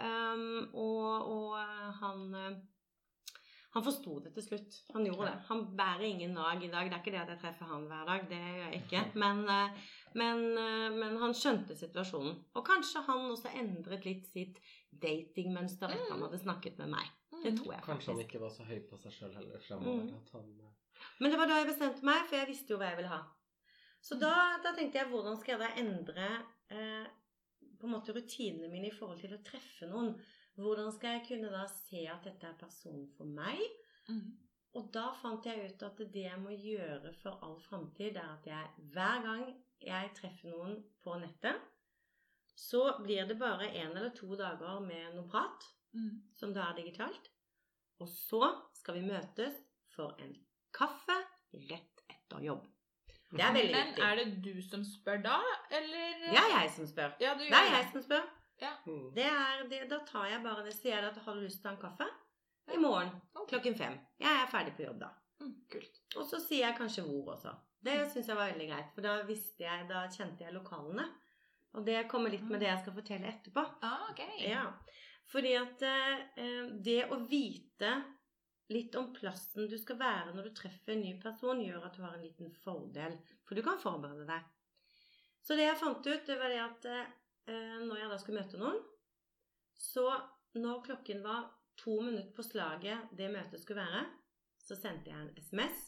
[0.00, 2.58] Um, og, og eh, han eh,
[3.70, 4.76] han forsto det til slutt.
[4.94, 5.36] Han gjorde det.
[5.46, 6.88] Han bærer ingen nag i dag.
[6.90, 9.02] Det er ikke det at jeg treffer han hver dag, det gjør jeg ikke.
[9.22, 9.84] Men, eh,
[10.18, 12.34] men, eh, men han skjønte situasjonen.
[12.58, 14.58] Og kanskje han også endret litt sitt
[14.90, 17.12] datingmønster etter han hadde snakket med meg.
[17.44, 20.02] Det tror jeg Kanskje han ikke var så høy på seg sjøl heller fremover.
[20.08, 20.16] Mm.
[20.18, 22.90] At han eh, Men det var da jeg bestemte meg, for jeg visste jo hva
[22.90, 23.22] jeg ville ha.
[24.02, 26.28] Så da, da tenkte jeg hvordan skal jeg da endre
[26.74, 27.06] eh,
[27.78, 30.14] på en måte rutinene mine i forhold til å treffe noen?
[30.58, 33.60] Hvordan skal jeg kunne da se at dette er personen for meg?
[34.08, 34.36] Mm.
[34.74, 38.46] Og da fant jeg ut at det jeg må gjøre for all framtid, er at
[38.46, 39.44] jeg hver gang
[39.82, 41.56] jeg treffer noen på nettet,
[42.60, 46.20] så blir det bare én eller to dager med noe prat, Mm.
[46.38, 47.30] som da er digitalt.
[47.98, 49.56] Og så skal vi møtes
[49.96, 50.36] for en
[50.72, 51.16] kaffe
[51.52, 52.66] rett etter jobb.
[53.32, 54.04] Det er veldig Men viktig.
[54.04, 57.16] er det du som spør da, eller Det er jeg som spør.
[57.20, 58.22] Ja, Det er jeg som spør.
[58.86, 59.06] Mm.
[59.16, 60.74] Det er, det, da tar jeg bare det.
[60.76, 62.10] Sier at har du lyst til å ta en kaffe?
[62.70, 63.48] I morgen Ok.
[63.54, 63.96] klokken fem.
[64.20, 65.10] Jeg er ferdig på jobb da.
[65.40, 66.00] Mm, kult.
[66.20, 67.54] Og så sier jeg kanskje hvor også.
[67.80, 71.06] Det syns jeg var veldig greit, for da visste jeg, da kjente jeg lokalene.
[71.78, 73.62] Og det kommer litt med det jeg skal fortelle etterpå.
[73.86, 74.40] Ah, okay.
[74.50, 74.66] Ja,
[75.30, 77.92] fordi at eh, det å vite
[78.70, 82.02] litt om plassen du skal være når du treffer en ny person, gjør at du
[82.04, 83.16] har en liten fordel.
[83.46, 84.44] For du kan forberede deg.
[85.46, 87.14] Så det jeg fant ut, det var det at eh,
[87.48, 88.80] når jeg da skulle møte noen,
[89.80, 90.04] så
[90.60, 91.48] når klokken var
[91.80, 94.04] to minutter på slaget det møtet skulle være,
[94.60, 95.86] så sendte jeg en SMS.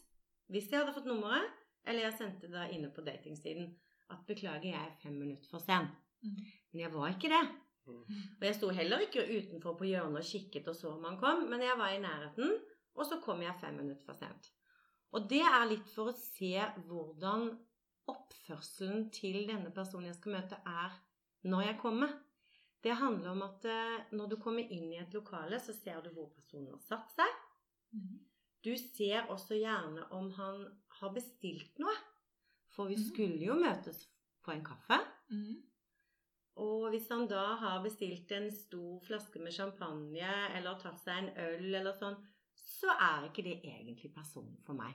[0.52, 1.50] Hvis jeg hadde fått nummeret,
[1.86, 3.68] eller jeg sendte det inne på datingsiden,
[4.12, 5.88] at beklager, jeg er fem minutter for sen.
[6.22, 6.40] Mm.
[6.72, 7.42] Men jeg var ikke det.
[7.86, 8.02] Mm.
[8.38, 11.46] Og jeg sto heller ikke utenfor på hjørnet og kikket og så om han kom,
[11.50, 12.52] men jeg var i nærheten,
[12.94, 14.50] og så kom jeg fem minutter for sent.
[15.12, 16.52] Og det er litt for å se
[16.86, 17.50] hvordan
[18.10, 20.94] oppførselen til denne personen jeg skal møte, er
[21.44, 22.12] når jeg kommer.
[22.82, 26.10] Det handler om at eh, når du kommer inn i et lokale, så ser du
[26.14, 27.36] hvor personen har satt seg.
[27.94, 28.16] Mm.
[28.64, 30.64] Du ser også gjerne om han
[31.00, 31.94] har bestilt noe.
[32.72, 33.04] For vi Mhm.
[33.10, 34.06] skulle jo møtes
[34.42, 34.98] på en kaffe.
[35.30, 35.62] Mm.
[36.56, 41.30] Og hvis han da har bestilt en stor flaske med champagne eller tatt seg en
[41.36, 42.16] øl eller sånn,
[42.54, 44.94] så er ikke det egentlig personen for meg.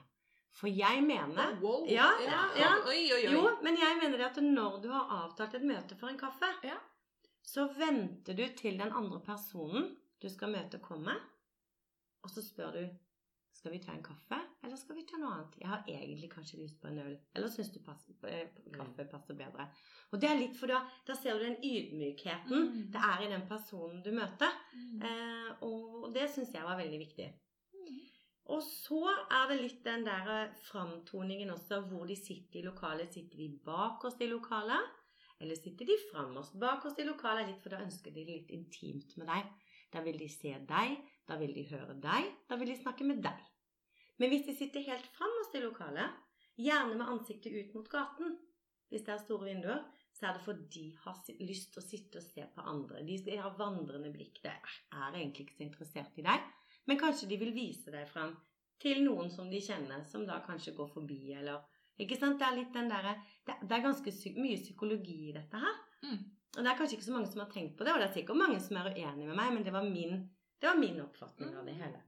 [0.52, 1.86] For jeg mener Wow.
[1.88, 2.70] Ja, ja, ja.
[2.86, 3.32] Oi, oi, oi.
[3.34, 6.48] Jo, men jeg mener det at når du har avtalt et møte for en kaffe,
[6.64, 6.76] Ja.
[7.42, 11.14] så venter du til den andre personen du skal møte, kommer,
[12.24, 12.88] og så spør du
[13.54, 15.54] skal vi ta en kaffe, eller skal vi ta noe annet?
[15.60, 17.16] Jeg har egentlig kanskje lyst på en øl.
[17.34, 19.66] Eller syns du pass, eh, kaffe passer bedre?
[20.12, 22.90] Og det er litt for da, da ser du den ydmykheten Mm.
[22.92, 24.52] det er i den personen du møter.
[24.74, 25.02] Mm.
[25.02, 27.32] Eh, og det syns jeg var veldig viktig.
[28.48, 33.12] Og så er det litt den der eh, framtoningen også, hvor de sitter i lokalet.
[33.12, 34.94] Sitter de bakerst i lokalet,
[35.38, 37.50] eller sitter de framerst bakerst i lokalet?
[37.50, 39.52] Litt, for da ønsker de det litt intimt med deg.
[39.92, 40.96] Da vil de se deg,
[41.28, 43.44] da vil de høre deg, da vil de snakke med deg.
[44.18, 46.16] Men hvis de sitter helt framerst i lokalet,
[46.58, 48.34] gjerne med ansiktet ut mot gaten,
[48.88, 49.84] hvis det er store vinduer,
[50.16, 53.04] så er det fordi de har lyst til å sitte og se på andre.
[53.06, 54.40] De har vandrende blikk.
[54.42, 56.48] De er egentlig ikke så interessert i deg.
[56.88, 58.32] Men kanskje de vil vise deg fram
[58.80, 61.66] til noen som de kjenner, som da kanskje går forbi, eller
[61.98, 62.38] Ikke sant?
[62.38, 65.78] Det er litt den derre det, det er ganske mye psykologi i dette her.
[66.06, 66.20] Mm.
[66.56, 68.14] Og det er kanskje ikke så mange som har tenkt på det, og det er
[68.14, 70.20] sikkert mange som er uenige med meg, men det var min,
[70.62, 72.04] det var min oppfatning av det hele.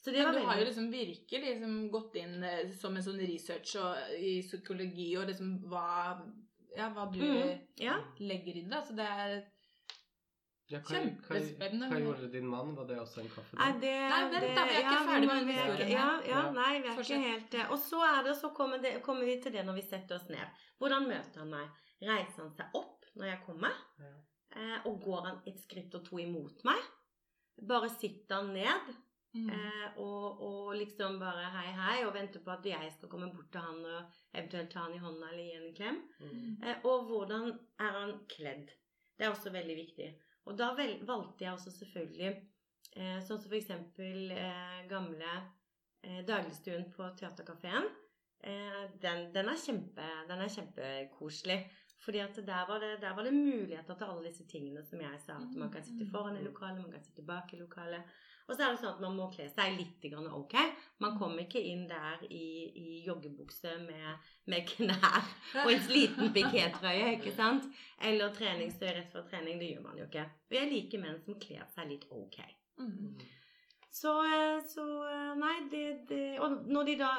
[0.00, 3.18] Så det Men du har jo liksom virkelig liksom gått inn eh, som en sånn
[3.20, 6.14] research og, i psykologi og liksom hva,
[6.76, 7.98] ja, hva du Mm, ja.
[8.18, 8.76] legger i det.
[8.78, 9.34] Altså det er
[10.70, 11.88] Ja, hva, hva, Kjempespennende.
[11.90, 12.74] hva gjorde din mann?
[12.78, 13.56] Var det også en kaffe?
[13.58, 16.42] Nei, det, Nei, vent da, vi er ikke ja, ferdig med historien Ja, ja, Ja.
[16.54, 17.16] nei, vi er Fortsett.
[17.16, 17.64] ikke helt det.
[17.74, 20.28] Og så er det, så kommer, det, kommer vi til det når vi setter oss
[20.30, 20.62] ned.
[20.78, 21.68] Hvordan møter han meg?
[22.00, 23.74] Reiser han seg opp når jeg kommer?
[23.98, 24.14] Ja.
[24.56, 26.78] Eh, og går han et skritt og to imot meg?
[27.68, 28.94] Bare sitter han ned?
[29.34, 29.50] Mm.
[29.50, 33.50] Eh, og, og liksom bare hei, hei, og venter på at jeg skal komme bort
[33.52, 36.00] til han og eventuelt ta han i hånda eller gi han en klem.
[36.18, 36.56] Mm.
[36.62, 38.72] Eh, og hvordan er han kledd?
[39.18, 40.08] Det er også veldig viktig.
[40.48, 42.30] Og da valgte jeg også selvfølgelig
[42.96, 45.34] eh, sånn som eksempel eh, gamle
[46.02, 47.90] eh, dagligstuen på Theatercaféen.
[48.40, 51.60] Eh, den, den, er kjempe, den er kjempekoselig.
[52.00, 55.20] Fordi at der var, det, der var det muligheter til alle disse tingene som jeg
[55.20, 55.36] sa.
[55.36, 58.08] At man kan sitte foran i lokalet, man kan sitte bak i lokalet.
[58.50, 60.56] Og så er det sånn at man må kle seg litt ok.
[60.98, 65.20] Man kommer ikke inn der i, i joggebukse med, med knær
[65.62, 67.68] og en liten pikétrøye, ikke sant?
[68.02, 69.60] Eller treningstøy rett før trening.
[69.62, 70.26] Det gjør man jo ikke.
[70.50, 72.40] Og jeg liker menn som kler seg litt ok.
[72.82, 73.20] Mm.
[73.94, 77.10] Så, eh, så eh, Nei, det, det Og når de da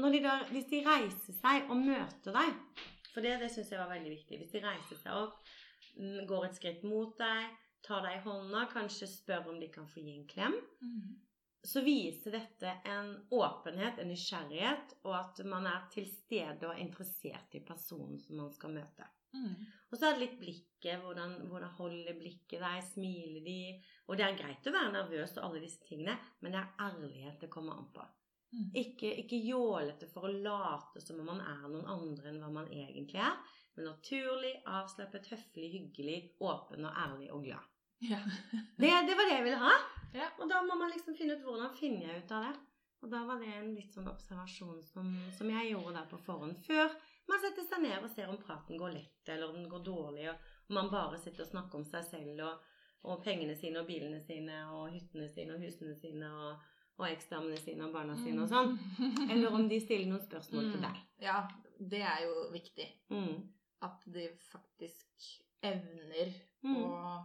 [0.00, 3.80] når de da, Hvis de reiser seg og møter deg For det, det syns jeg
[3.80, 4.38] var veldig viktig.
[4.40, 5.38] Hvis de reiser seg opp,
[5.98, 7.54] mm, går et skritt mot deg,
[7.86, 11.14] tar deg i hånda, kanskje spør om de kan få gi en klem, Mm.
[11.66, 16.82] så viser dette en åpenhet, en nysgjerrighet, og at man er til stede og er
[16.84, 19.06] interessert i personen som man skal møte.
[19.34, 19.66] Mm.
[19.90, 21.00] Og så er det litt blikket.
[21.02, 22.82] Hvordan, hvordan holder blikket deg?
[22.86, 23.82] Smiler de?
[24.06, 27.40] Og det er greit å være nervøs og alle disse tingene, men det er ærlighet
[27.42, 28.06] det kommer an på.
[28.54, 28.70] Mm.
[28.78, 32.70] Ikke, ikke jålete for å late som om man er noen andre enn hva man
[32.70, 33.34] egentlig er,
[33.76, 37.66] men naturlig, avslappet, høflig, hyggelig, åpen og ærlig og glad.
[38.04, 38.18] Ja.
[38.80, 39.74] Det, det var det jeg ville ha.
[40.16, 40.26] Ja.
[40.40, 42.54] Og da må man liksom finne ut hvordan finner jeg ut av det.
[43.04, 46.56] Og da var det en litt sånn observasjon som, som jeg gjorde der på forhånd.
[46.66, 46.92] Før
[47.28, 50.24] man setter seg ned og ser om praten går lett, eller om den går dårlig,
[50.32, 52.64] og man bare sitter og snakker om seg selv og,
[53.10, 56.64] og pengene sine og bilene sine og hyttene sine og husene sine og,
[56.96, 58.72] og eksdamene sine og barna sine og sånn.
[59.28, 60.96] Eller om de stiller noen spørsmål til deg.
[61.04, 61.22] Mm.
[61.28, 61.38] Ja,
[61.92, 62.88] det er jo viktig.
[63.12, 63.44] Mm.
[63.86, 65.32] At de faktisk
[65.66, 66.32] evner
[66.66, 66.80] Mm.
[66.82, 67.18] å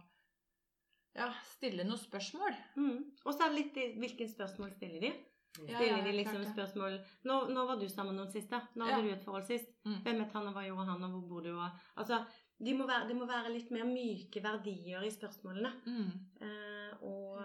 [1.16, 2.56] ja, stille noen spørsmål.
[2.76, 2.96] Mm.
[3.24, 5.12] Og så er det litt i hvilke spørsmål stiller de.
[5.52, 6.94] Stiller de liksom spørsmål
[7.28, 8.62] Når, når var du sammen med noen sist, da?
[8.72, 9.68] Når hadde du et forhold sist?
[9.84, 9.98] Mm.
[10.06, 11.50] Hvem het han, og hva gjorde han, og hvor bor du?
[11.52, 12.22] Og, altså,
[12.62, 15.72] det må de må være litt mer myke verdier i spørsmålene.
[15.84, 16.10] Mm.
[16.46, 17.40] Eh, og,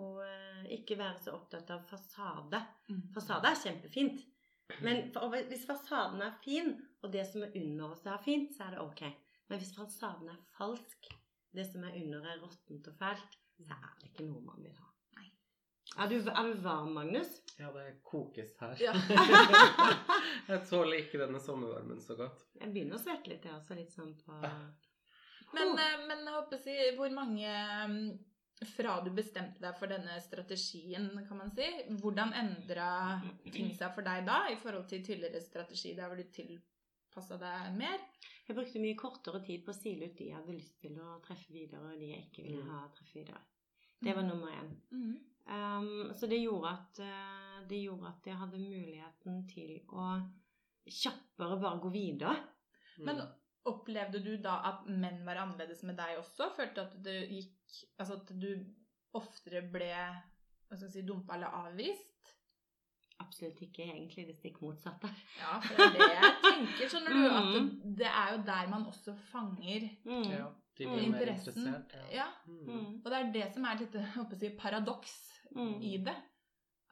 [0.00, 2.62] og eh, ikke være så opptatt av fasade.
[2.88, 3.08] Mm.
[3.16, 4.24] Fasade er kjempefint.
[4.86, 8.68] Men for, hvis fasaden er fin, og det som er under oss er fint, så
[8.68, 9.02] er det ok.
[9.50, 11.10] Men hvis fasaden er falsk,
[11.56, 13.36] det som er under er råttent og fælt,
[13.66, 14.88] så er det ikke noe man vil ha.
[15.18, 15.26] Nei.
[15.98, 17.32] Er du, er du varm, Magnus?
[17.58, 18.76] Ja, det kokes her.
[18.80, 18.94] Ja.
[20.50, 22.46] jeg tåler ikke denne sommervarmen så godt.
[22.60, 23.76] Jeg begynner å svette litt, jeg også.
[23.78, 24.38] Litt sånn på
[25.56, 27.54] Men, eh, men jeg håper å si, hvor mange
[27.90, 28.00] mm,
[28.76, 31.66] fra du bestemte deg for denne strategien, kan man si,
[32.02, 32.90] hvordan endra
[33.50, 35.94] ting seg for deg da i forhold til tidligere strategi?
[35.98, 36.28] Der hvor du
[37.10, 37.98] tilpassa deg mer?
[38.48, 41.20] Jeg brukte mye kortere tid på å sile ut de jeg hadde lyst til å
[41.24, 42.70] treffe videre, og de jeg ikke ville Mm.
[42.70, 43.40] ha treffe videre.
[44.02, 44.76] Det var nummer én.
[44.92, 45.18] Mm.
[45.46, 50.30] Um, så det gjorde, at, eh, det gjorde at jeg hadde muligheten til å
[50.86, 52.36] kjappere bare gå videre.
[52.98, 53.28] Men Mm.
[53.66, 56.54] opplevde du da at menn var annerledes med deg også?
[56.56, 57.56] Følte at du gikk
[58.00, 58.66] Altså at du
[59.14, 59.86] oftere ble
[60.68, 62.09] hva skal jeg si, dumpa eller avvist?
[63.20, 65.08] Absolutt ikke egentlig det stikk motsatte.
[65.38, 66.88] Ja, for det er det jeg tenker.
[66.88, 67.24] Skjønner du?
[67.28, 67.94] At det, Mm.
[68.00, 70.24] det er jo der man også fanger Mm.
[70.30, 70.46] Ja,
[70.78, 71.66] de blir mer interessen.
[71.66, 72.12] interessert.
[72.12, 72.26] Ja.
[72.46, 72.66] Mm.
[72.66, 73.02] Mm.
[73.04, 75.16] Og det er det som er et lite si, paradoks
[75.54, 75.82] Mm.
[75.82, 76.16] i det.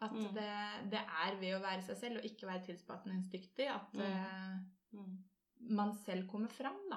[0.00, 0.34] At Mm.
[0.34, 5.16] det, det er ved å være seg selv og ikke være tilpasningsdyktig at Mm.
[5.70, 6.96] man selv kommer fram, da.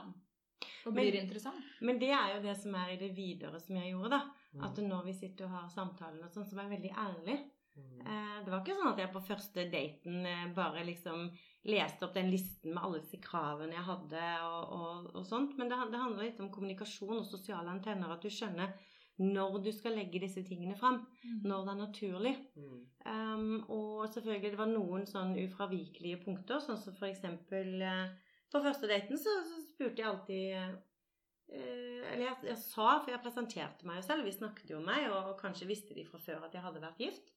[0.85, 1.63] Og Men- blir interessant.
[1.81, 4.21] Men det er jo det som er i det videre som jeg gjorde, da.
[4.53, 4.63] Mm.
[4.63, 7.39] At når vi sitter og har samtaler og sånn, så var jeg veldig ærlig.
[7.75, 8.01] Mm.
[8.01, 11.27] Eh, Det var ikke sånn at jeg på første daten eh, bare liksom
[11.71, 15.53] leste opp den listen med alle disse kravene jeg hadde og, og, og sånt.
[15.59, 18.11] Men det, det handler litt om kommunikasjon og sosiale antenner.
[18.11, 18.73] At du skjønner
[19.21, 21.03] når du skal legge disse tingene fram.
[21.45, 22.31] Når det er naturlig.
[22.57, 22.77] Mm.
[23.05, 28.07] Um, og selvfølgelig det var noen sånn ufravikelige punkter, sånn som for eksempel eh,
[28.51, 30.75] På første daten så, så spurte jeg alltid
[31.51, 35.07] Eller jeg, jeg sa, for jeg presenterte meg jo selv, vi snakket jo om meg,
[35.09, 37.33] og, og kanskje visste de fra før at jeg hadde vært gift.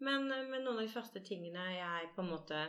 [0.00, 2.64] Men, eh, men noen av de første tingene jeg på en måte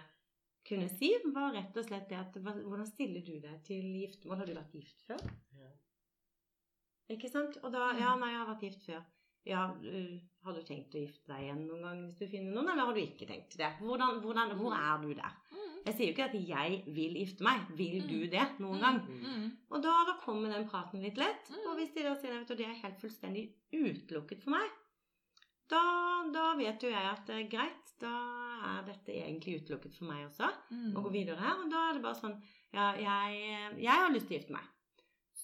[0.65, 4.37] kunne si, var rett og slett det at Hvordan stiller du deg til giftermål?
[4.37, 5.21] Har du vært gift før?
[5.59, 5.69] Ja.
[7.13, 7.57] Ikke sant?
[7.63, 9.03] Og da Ja, nei, jeg har vært gift før.
[9.45, 12.69] Ja, øh, har du tenkt å gifte deg igjen noen gang hvis du finner noen,
[12.71, 13.67] eller har du ikke tenkt det?
[13.79, 15.35] Hvordan, hvordan, hvor er du der?
[15.51, 15.75] Mm.
[15.85, 17.67] Jeg sier jo ikke at jeg vil gifte meg.
[17.77, 18.31] Vil du Mm.
[18.31, 18.97] det noen gang?
[19.05, 19.51] Mm.
[19.69, 21.45] Og da, da kommer den praten litt lett.
[21.51, 21.61] Mm.
[21.69, 24.71] Og hvis de da sier at det er helt fullstendig utelukket for meg,
[25.69, 25.81] da,
[26.33, 27.81] da vet jo jeg at det er greit.
[28.01, 28.11] Da
[28.67, 30.95] er dette egentlig utelukket for meg også Mm.
[30.97, 31.61] å gå videre her.
[31.63, 32.37] Og da er det bare sånn
[32.75, 34.65] Ja, jeg, jeg har lyst til å gifte meg.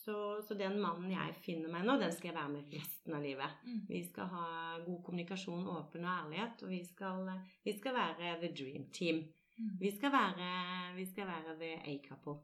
[0.02, 3.22] Så, så den mannen jeg finner meg nå, den skal jeg være med resten av
[3.24, 3.54] livet.
[3.64, 3.82] Mm.
[3.88, 4.46] Vi skal ha
[4.84, 7.30] god kommunikasjon, åpen og ærlighet, og vi skal,
[7.64, 9.22] vi skal være the dream team.
[9.60, 9.76] Mm.
[9.80, 10.50] Vi skal være,
[10.98, 12.36] vi skal være the A-couple.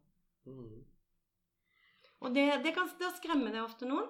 [0.45, 0.85] Mm.
[2.21, 4.07] Og det, det kan da skremme det ofte noen,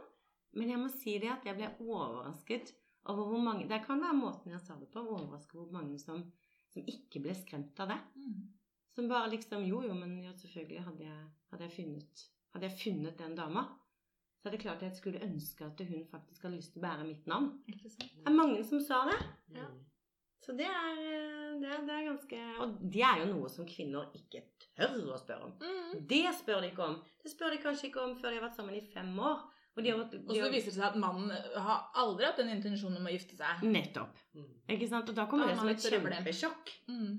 [0.58, 2.74] men jeg må si det at jeg ble overrasket
[3.12, 6.00] over hvor mange Det kan være måten jeg sa det på, overraske over hvor mange
[6.02, 6.24] som,
[6.74, 8.00] som ikke ble skremt av det.
[8.20, 8.46] Mm.
[8.96, 12.24] Som bare liksom Jo, jo, men jo, selvfølgelig hadde jeg, hadde jeg, funnet,
[12.56, 13.68] hadde jeg funnet den dama.
[14.38, 17.06] Så er det klart jeg skulle ønske at hun faktisk hadde lyst til å bære
[17.08, 17.52] mitt navn.
[17.68, 18.10] Ikke sant?
[18.14, 19.18] Det er mange som sa det.
[19.58, 19.68] Ja.
[19.68, 19.84] Mm.
[20.48, 21.00] Så det er,
[21.60, 24.44] det, er, det er ganske Og det er jo noe som kvinner ikke
[24.78, 25.56] tør å spørre om.
[25.60, 26.06] Mm.
[26.08, 27.00] Det spør de ikke om.
[27.24, 29.42] Det spør de kanskje ikke om før de har vært sammen i fem år.
[29.78, 32.50] Og de har, vært- Og så viser det seg at mannen har aldri hatt en
[32.50, 33.62] intensjon om å gifte seg.
[33.62, 34.18] Nettopp.
[34.34, 34.48] Mm.
[34.74, 35.10] Ikke sant?
[35.10, 36.72] Og da kommer Da det har som et kjempesjokk.
[36.90, 37.12] Mm.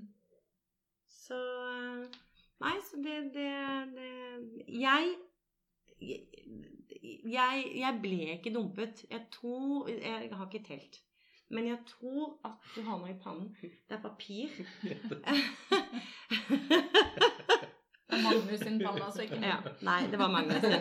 [1.07, 2.19] Så eh,
[2.59, 3.49] Nei, så det, det,
[3.95, 4.09] det
[4.67, 5.15] Jeg
[5.99, 9.05] jeg, jeg ble ikke dumpet.
[9.09, 10.99] Jeg tror Jeg har ikke telt.
[11.49, 13.55] Men jeg tror at du har noe i pannen.
[13.61, 14.49] Det er papir.
[18.23, 19.49] Magnus sin panne, altså, ikke min.
[19.49, 19.57] ja.
[19.87, 20.63] Nei, det var Magnus.
[20.63, 20.69] Um,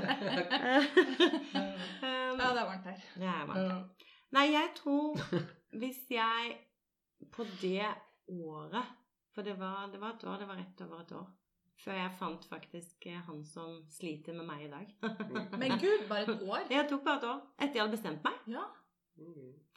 [2.38, 2.98] Ja, det er varmt her.
[3.18, 4.04] det er varmt.
[4.36, 5.16] Nei, jeg tror
[5.80, 6.52] hvis jeg
[7.34, 7.86] på det
[8.28, 8.84] året
[9.34, 11.26] For det var, det var et år, det var rett over et år.
[11.78, 14.86] Før jeg fant faktisk eh, han som sliter med meg i dag.
[15.60, 16.64] Men gud, bare et år.
[16.68, 18.64] Det tok bare et år etter jeg hadde bestemt meg Ja.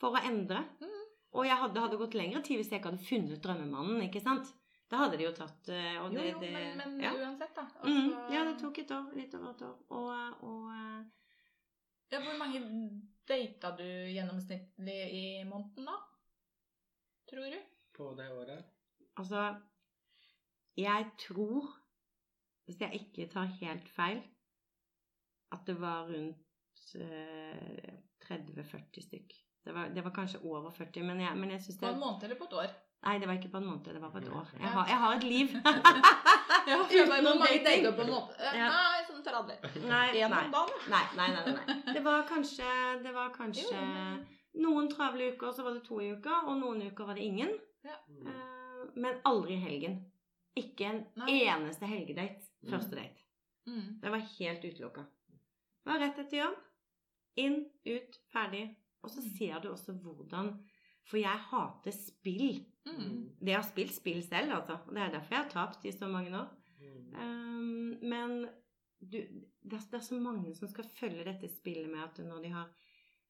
[0.01, 0.63] For å endre.
[0.81, 0.97] Mm.
[1.37, 4.49] Og jeg hadde, hadde gått lengre tid hvis jeg ikke hadde funnet drømmemannen, ikke sant?
[4.91, 7.13] Da hadde de jo tatt eh, og Jo, det, jo, det, men, men ja.
[7.15, 7.63] uansett, da.
[7.79, 9.05] Også, mm, ja, det tok et år.
[9.15, 9.77] Litt over et år.
[9.95, 10.97] Og, og eh,
[12.11, 12.59] Ja, Hvor mange
[13.31, 15.95] data du gjennomsnittlig i måneden, da?
[17.31, 17.61] Tror du?
[17.95, 18.67] På det året.
[19.21, 19.45] Altså,
[20.75, 21.71] jeg tror,
[22.67, 24.19] hvis jeg ikke tar helt feil,
[25.55, 27.95] at det var rundt eh,
[28.27, 29.39] 30-40 stykk.
[29.63, 32.03] Det var, det var kanskje over 40, men jeg, men jeg syns På det en
[32.03, 32.79] måned eller på et år?
[33.01, 34.49] Nei, det var ikke på en måned, det var på et år.
[34.59, 35.47] Jeg har, jeg har et liv.
[36.67, 37.85] Ja, Utenom dating.
[37.97, 38.09] på en?
[38.37, 38.67] Eh, Ja.
[38.69, 39.87] Nei, sånn 30.
[39.89, 40.41] Nei, En nei.
[40.91, 41.93] Nei, nei, nei, nei.
[41.95, 42.67] Det var kanskje,
[43.01, 43.79] det var kanskje
[44.61, 47.53] Noen travle uker så var det to i uka, og noen uker var det ingen.
[47.87, 48.27] Mm.
[48.27, 49.95] Eh, men aldri helgen.
[50.59, 51.39] Ikke en Nei.
[51.47, 52.43] eneste helgedate.
[52.69, 53.23] Første date.
[53.65, 53.99] Mm.
[54.03, 55.05] Det var helt utelukka.
[55.31, 56.57] Det var rett etter jobb.
[57.41, 58.75] Inn, ut, ferdig.
[59.03, 59.31] Og så Mm.
[59.37, 60.51] ser du også hvordan
[61.11, 62.61] For jeg hater spill.
[62.87, 63.35] Mm.
[63.43, 64.79] Det har spilt spill selv, altså.
[64.89, 66.47] Det er derfor jeg har tapt i så mange år.
[66.81, 67.09] Mm.
[67.19, 68.37] Um, men
[69.01, 72.45] du, det, er, det er så mange som skal følge dette spillet med at når
[72.45, 72.71] de har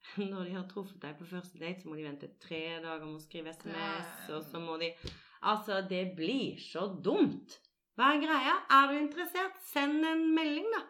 [0.31, 3.19] når de har truffet deg på første date, så må de vente tre dager med
[3.19, 4.93] å skrive SMS, og så må de
[5.41, 7.55] Altså, det blir så dumt!
[7.97, 8.51] Hva er greia?
[8.77, 9.55] Er du interessert?
[9.65, 10.81] Send en melding, da.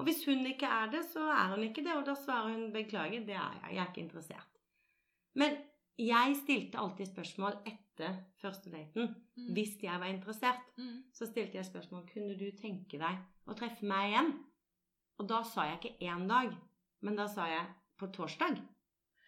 [0.00, 2.72] Og hvis hun ikke er det, så er hun ikke det, og da svarer hun
[2.72, 4.58] 'beklager, det er jeg, jeg er ikke interessert'.
[5.34, 5.56] Men
[6.00, 9.10] jeg stilte alltid spørsmål etter første daten.
[9.36, 9.50] Mm.
[9.56, 11.02] Hvis jeg var interessert, Mm.
[11.12, 14.32] så stilte jeg spørsmål kunne du tenke deg å treffe meg igjen.
[15.20, 16.54] Og da sa jeg ikke én dag,
[17.02, 17.66] men da sa jeg
[17.98, 18.56] på torsdag.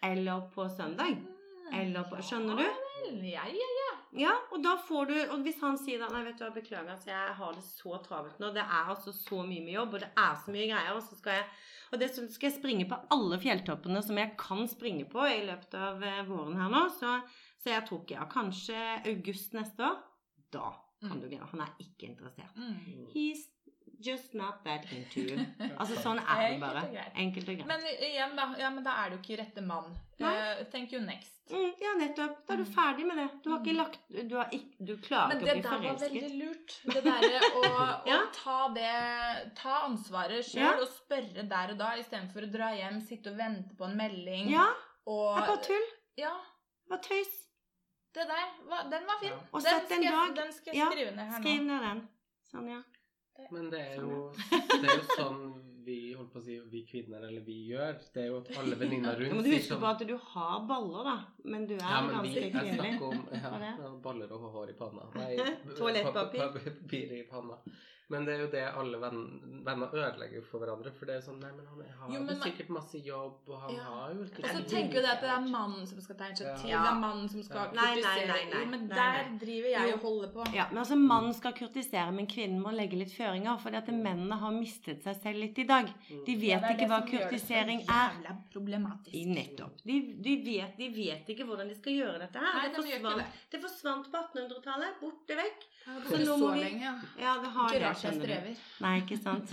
[0.02, 1.18] Eller på søndag.
[1.72, 2.62] Eller på, skjønner du?
[2.64, 3.81] Vel, Ja, ja, ja.
[4.12, 6.90] Ja, og da får du Og hvis han sier da Nei, vet du hva, beklager,
[6.92, 8.50] altså, jeg har det så travelt nå.
[8.52, 11.16] Det er altså så mye med jobb, og det er så mye greier, og så
[11.16, 11.46] skal jeg
[11.94, 15.74] Og dessuten skal jeg springe på alle fjelltoppene som jeg kan springe på i løpet
[15.80, 17.16] av eh, våren her nå, så,
[17.64, 18.78] så jeg tror ikke Ja, kanskje
[19.14, 19.98] august neste år.
[20.52, 20.70] Da
[21.02, 21.20] kan Mm.
[21.20, 21.46] du greie.
[21.50, 22.52] Han er ikke interessert.
[22.54, 23.06] Mm.
[23.10, 23.31] He's
[24.04, 25.36] just not that into you.
[25.80, 26.82] Altså, sånn er det bare.
[27.16, 27.66] Enkelt og greit.
[27.66, 28.46] Men igjen, da.
[28.58, 29.92] Ja, men da er du ikke rette mann.
[30.22, 31.30] Eh, thank you next.
[31.50, 32.36] Mm, ja, nettopp.
[32.46, 32.74] Da er du Mm.
[32.74, 33.28] ferdig med det.
[33.42, 33.80] Du har ikke Mm.
[33.80, 36.76] lagt Du, har ikke, du klarer Men ikke det å bli der var veldig lurt.
[36.84, 37.62] Det derre å,
[38.14, 40.72] å ta det Ta ansvaret sjøl Ja.
[40.80, 44.50] og spørre der og da istedenfor å dra hjem, sitte og vente på en melding
[44.54, 44.68] Ja,
[45.06, 45.86] og det er bare tull.
[46.16, 46.34] Ja,
[46.86, 47.34] Det var tøys.
[48.14, 49.32] det der Den var fin.
[49.32, 49.38] Ja.
[49.52, 50.34] Den, skal jeg, dag.
[50.36, 51.42] den skal jeg Ja, skrive ned her nå.
[51.42, 52.08] Skriv ned den.
[52.52, 52.82] Sånn, ja.
[53.52, 55.42] Men det er, jo, det er jo sånn
[55.82, 57.96] vi holdt på å si, vi kvinner, eller vi gjør.
[58.14, 60.12] Det er jo at alle venninner rundt rundt må du huske sånn- på at du
[60.16, 61.14] har baller, da.
[61.44, 62.92] Men du er Ja, men ganske kvinnelig.
[63.32, 65.08] ja, er ja, baller og hår i panna.
[65.16, 65.32] Nei,
[65.80, 66.38] Toalettpapir.
[66.38, 67.58] pa- pa- Papir i panna.
[68.12, 69.20] Men det er jo det alle venn,
[69.64, 70.90] venner ødelegger for hverandre.
[70.98, 73.60] For det er sånn Nei, men han har Jo, jo men- sikkert masse jobb, og
[73.62, 73.82] han Ja.
[73.88, 76.24] har jo ikke Og så tenker jo det at det er mannen som skal ta
[76.28, 76.82] initiativ, Ja.
[76.82, 78.26] det er mannen som skal Nei, nei, kritisere.
[78.28, 78.60] nei, nei.
[78.60, 79.94] Jo, men der driver jeg Jo.
[79.94, 80.54] og holder på.
[80.54, 83.58] Ja, men altså Mannen skal kritisere, men kvinnen må legge litt føringer.
[83.60, 85.86] For at mennene har mistet seg selv litt i dag.
[86.10, 86.24] Mm.
[86.26, 87.86] De vet ikke hva kurtisering er.
[87.86, 88.12] det er.
[88.12, 89.14] Jævla problematisk.
[89.14, 89.82] I nettopp.
[89.86, 92.52] De, de, vet, de vet ikke hvordan de skal gjøre dette her.
[92.54, 93.26] Nei, det, de forsvant, det.
[93.50, 95.00] det forsvant på 1800-tallet.
[95.00, 95.64] Borte vekk.
[95.82, 96.94] Jeg har Så så vi- lenge, ja.
[97.18, 98.56] Ja, det har Ikke rart jeg strever.
[98.80, 99.52] Nei, ikke sant.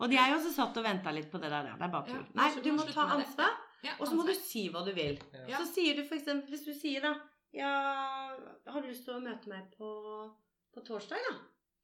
[0.00, 1.62] Og de er jo også satt og venta litt på det der.
[1.74, 2.22] Det er bare Ja.
[2.34, 3.50] Nei, du må ta ansvar,
[3.84, 5.18] Ja, og så må du si hva du vil.
[5.50, 7.14] Så sier du for eksempel, hvis du sier da
[7.54, 8.34] Ja,
[8.66, 10.32] har du lyst til å møte meg på,
[10.74, 11.36] på torsdag, da?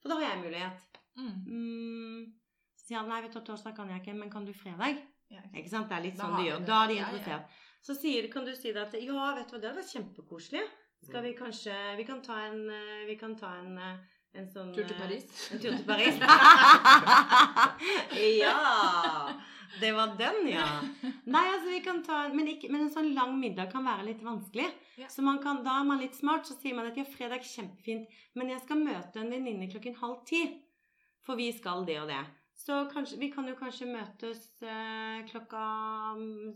[0.02, 0.80] For da har jeg mulighet.
[1.16, 1.44] Mm.
[1.46, 2.32] Mm.
[2.74, 4.98] Så sier han nei, vet du, torsdag kan jeg ikke, men kan du fredag?
[5.30, 5.54] Ja, ikke sant.
[5.60, 5.88] Ikke sant?
[5.90, 6.64] Det er litt sånn de gjør.
[6.66, 7.06] Da er de Ja, ja.
[7.12, 7.44] interessert.
[7.86, 10.64] Så sier, kan du si det at ja, vet du hva, det hadde vært kjempekoselig.
[11.06, 13.96] Skal vi kanskje Vi kan ta en eh, Vi kan ta en, eh,
[14.40, 15.24] en sånn Tur til eh, Paris.
[15.50, 16.20] En tur til Paris.
[18.42, 18.58] ja!
[19.80, 20.66] Det var den, ja.
[21.30, 24.04] Nei, altså vi kan ta en men, ikke, men en sånn lang middag kan være
[24.08, 24.66] litt vanskelig.
[24.98, 25.08] Ja.
[25.10, 26.46] Så man kan, da er man litt smart.
[26.48, 29.96] Så sier man at ja, fredag er kjempefint, men jeg skal møte en venninne klokken
[30.02, 30.42] halv ti.
[31.26, 32.22] For vi skal det og det.
[32.60, 35.62] Så kanskje, vi kan jo kanskje møtes eh, klokka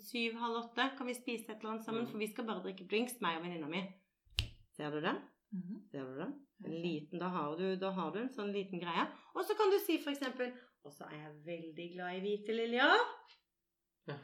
[0.04, 0.84] syv-halv åtte.
[0.98, 2.04] Kan vi spise et eller annet sammen?
[2.04, 2.10] Mm.
[2.10, 3.80] For vi skal bare drikke drinks, meg og venninna mi.
[4.76, 5.18] Ser du den?
[5.54, 5.80] Mhm.
[5.90, 6.32] Ser du den?
[6.64, 9.04] En liten, da har, du, da har du en sånn liten greie.
[9.34, 10.52] Og så kan du si for eksempel
[10.84, 13.04] Og så er jeg veldig glad i hvite liljer.
[14.10, 14.16] Ja.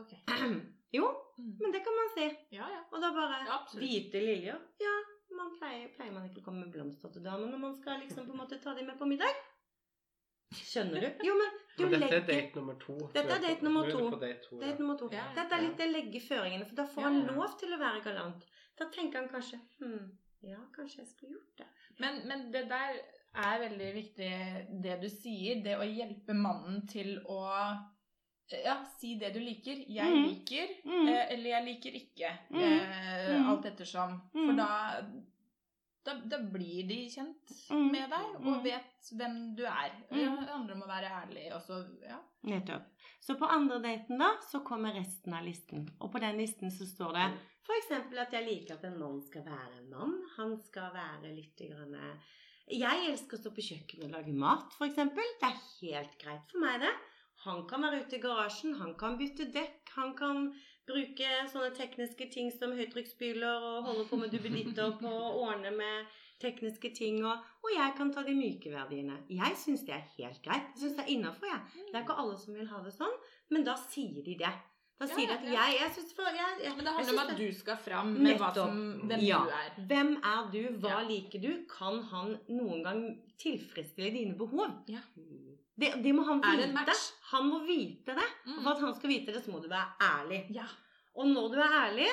[0.00, 0.14] Ok.
[0.98, 1.56] jo, Mm.
[1.60, 2.24] men det kan man si.
[2.54, 2.80] Ja, ja.
[2.94, 3.56] Og da bare Ja.
[3.74, 4.58] Hvite liljer.
[4.82, 4.92] Ja,
[5.34, 8.26] man pleier, pleier man ikke å komme med blomster til damer når man skal liksom
[8.28, 9.34] på en måte ta dem med på middag?
[10.54, 11.24] Skjønner du?
[11.26, 12.94] Jo, men du Men dette er legger date nummer to.
[13.16, 14.10] Dette er date nummer er to.
[14.20, 15.08] date to, er nummer to.
[15.10, 18.02] Dette er litt det legge føringene, for da får Ja, han lov til å være
[18.04, 18.46] galant.
[18.78, 20.08] Da tenker han kanskje Hm,
[20.42, 21.66] ja, kanskje jeg skulle gjort det.
[21.98, 22.96] Men, men det der
[23.34, 24.30] er veldig viktig,
[24.82, 25.60] det du sier.
[25.64, 27.40] Det å hjelpe mannen til å
[28.52, 29.84] ja, si det du liker.
[29.88, 30.24] Jeg mm.
[30.28, 31.06] liker, mm.
[31.08, 32.32] eh, eller jeg liker ikke.
[32.50, 32.64] Mhm.
[32.64, 33.48] Eh, mm.
[33.52, 34.18] alt ettersom.
[34.32, 34.56] For Mhm.
[34.58, 34.68] da,
[36.04, 37.90] da, da blir de kjent Mhm.
[37.92, 39.94] med deg, og vet hvem du er.
[40.10, 41.80] Det andre må være ærlig, også.
[42.02, 42.20] Ja.
[42.42, 42.90] Nettopp.
[43.24, 45.86] Så på andre daten da, så kommer resten av listen.
[46.04, 47.28] Og på den listen så står det
[47.64, 50.18] for eksempel at jeg liker at en mann skal være en mann.
[50.36, 52.34] Han skal være litt grann eh,
[52.68, 55.30] Jeg elsker å stå på kjøkkenet og lage mat, eksempel.
[55.40, 56.92] Det er helt greit for meg, det.
[57.44, 60.46] Han kan være ute i garasjen, han kan bytte dekk, han kan
[60.88, 66.14] bruke sånne tekniske ting som høytrykksspyler og holde på med duppeditter på å ordne med
[66.40, 69.18] tekniske ting, og, og jeg kan ta de myke verdiene.
[69.30, 70.66] Jeg syns det er helt greit.
[70.74, 71.60] Jeg syns det er innafor, jeg.
[71.88, 73.14] Det er ikke alle som vil ha det sånn,
[73.50, 74.52] men da sier de det.
[75.00, 75.52] Da sier de ja, at ja.
[75.52, 78.36] jeg, jeg synes for, jeg, jeg, Men det handler om at du skal fram med
[78.38, 78.76] hva som,
[79.10, 79.40] hvem Ja.
[79.42, 79.70] du er.
[79.90, 80.60] Hvem er du?
[80.84, 81.00] Hva Ja.
[81.08, 81.50] liker du?
[81.70, 83.00] Kan han noen gang
[83.42, 84.70] tilfredsstille dine behov?
[84.88, 85.00] Ja.
[85.74, 86.94] Det, det må han det vite.
[87.32, 88.28] Han må vite det.
[88.46, 88.62] Og Mm.
[88.62, 90.46] for at han skal vite det, så må du være ærlig.
[90.54, 90.66] Ja.
[91.16, 92.08] Og når du er ærlig,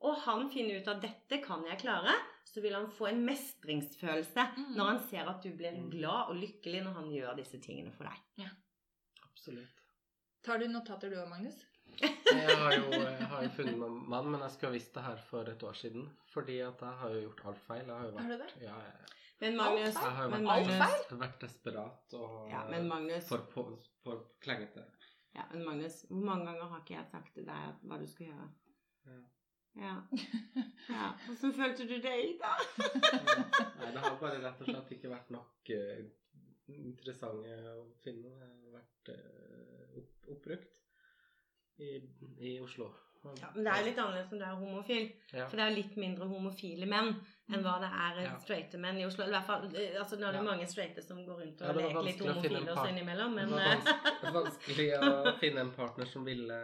[0.00, 4.44] og han finner ut at 'dette kan jeg klare', så vil han få en mestringsfølelse
[4.56, 4.74] Mm.
[4.76, 5.90] når han ser at du blir Mm.
[5.90, 8.48] glad og lykkelig når han gjør disse tingene for deg.
[9.24, 9.80] Absolutt.
[10.44, 11.64] Tar du notater du òg, Magnus?
[12.00, 15.02] Jeg har jo, jeg har jo funnet meg mann, men jeg skulle ha visst det
[15.04, 16.08] her for et år siden.
[16.32, 17.86] Fordi at jeg har jo gjort alt feil.
[17.86, 18.48] Jeg har jo Har du det?
[18.62, 18.92] ja, jeg,
[19.40, 23.64] Men Magnus, jeg har jo vært, Magnus, vært desperat og ja, men Magnus, for, på,
[24.02, 24.84] for klengete.
[25.34, 28.26] ja, men Magnus, hvor mange ganger har ikke jeg sagt til deg hva du skal
[28.26, 28.48] gjøre?
[29.06, 29.20] Ja.
[29.74, 29.94] Ja.
[30.96, 31.06] ja.
[31.26, 32.52] Hvordan følte du deg da?
[33.80, 36.04] Nei, det har bare rett og slett ikke vært nok uh,
[36.78, 38.30] interessante å finne.
[38.30, 41.96] Det har vært uh, opp, oppbrukt i,
[42.38, 42.92] i Oslo.
[43.24, 45.04] Ja, men det er jo litt annerledes når du er homofil.
[45.32, 45.46] Ja.
[45.48, 47.14] For det er jo litt mindre homofile menn
[47.48, 48.34] enn hva det er Ja.
[48.40, 49.24] straighte menn i Oslo.
[49.24, 50.48] I hvert fall, eh, altså Nå er det Ja.
[50.50, 54.36] mange straighte som går rundt og Ja, leker litt homofile også innimellom, men det var
[54.42, 56.58] vanskelig, å finne en partner som ville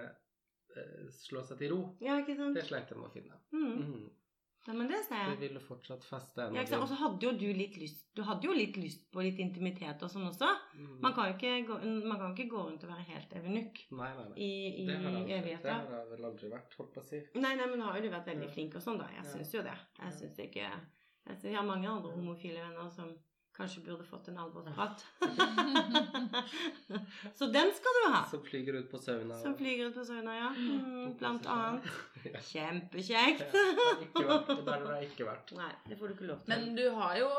[1.10, 1.82] slå seg til ro.
[2.00, 2.54] Ja, ikke sant?
[2.56, 3.38] Det sleit jeg med å finne.
[3.52, 3.76] Mm.
[3.84, 4.08] Mm.
[4.66, 5.38] Ja, men det ser Vi jeg.
[5.40, 6.62] ville fortsatt feste Ja?
[6.78, 10.02] Og så hadde jo du litt lyst Du hadde jo litt lyst på litt intimitet
[10.04, 10.50] og sånn også.
[10.76, 10.98] Mm.
[11.00, 14.10] Man kan jo ikke gå, man kan ikke gå rundt og være helt evenukk Nei,
[14.18, 14.36] nei, nei.
[14.36, 14.50] i,
[14.82, 17.22] i Det har, jeg, det har jeg vel aldri vært, holdt på å si.
[17.40, 19.08] Nei, nei, men nå har jo du vært veldig flink og sånn, da.
[19.16, 19.30] Jeg Ja.
[19.32, 19.78] syns jo det.
[20.02, 23.16] Jeg syns ikke jeg, synes, jeg har mange andre homofile venner som
[23.56, 25.04] kanskje burde fått en alvorsprat.
[27.38, 28.24] Så den skal du ha.
[28.30, 29.38] Som flyger ut på sauna.
[29.38, 30.48] Som flyger ut på sauna, ja.
[30.56, 31.88] Mm, blant annet.
[32.50, 33.54] Kjempekjekt.
[34.14, 35.54] ja, der har jeg ikke vært.
[35.58, 36.54] Nei, det får du ikke lov til.
[36.54, 37.30] Men du har jo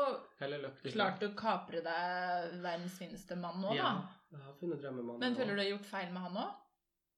[0.92, 3.94] klart å kapre deg verdens fineste mann nå, Ja,
[4.32, 5.22] jeg har funnet drømmemannen.
[5.22, 6.58] Men føler du du har gjort feil med han òg?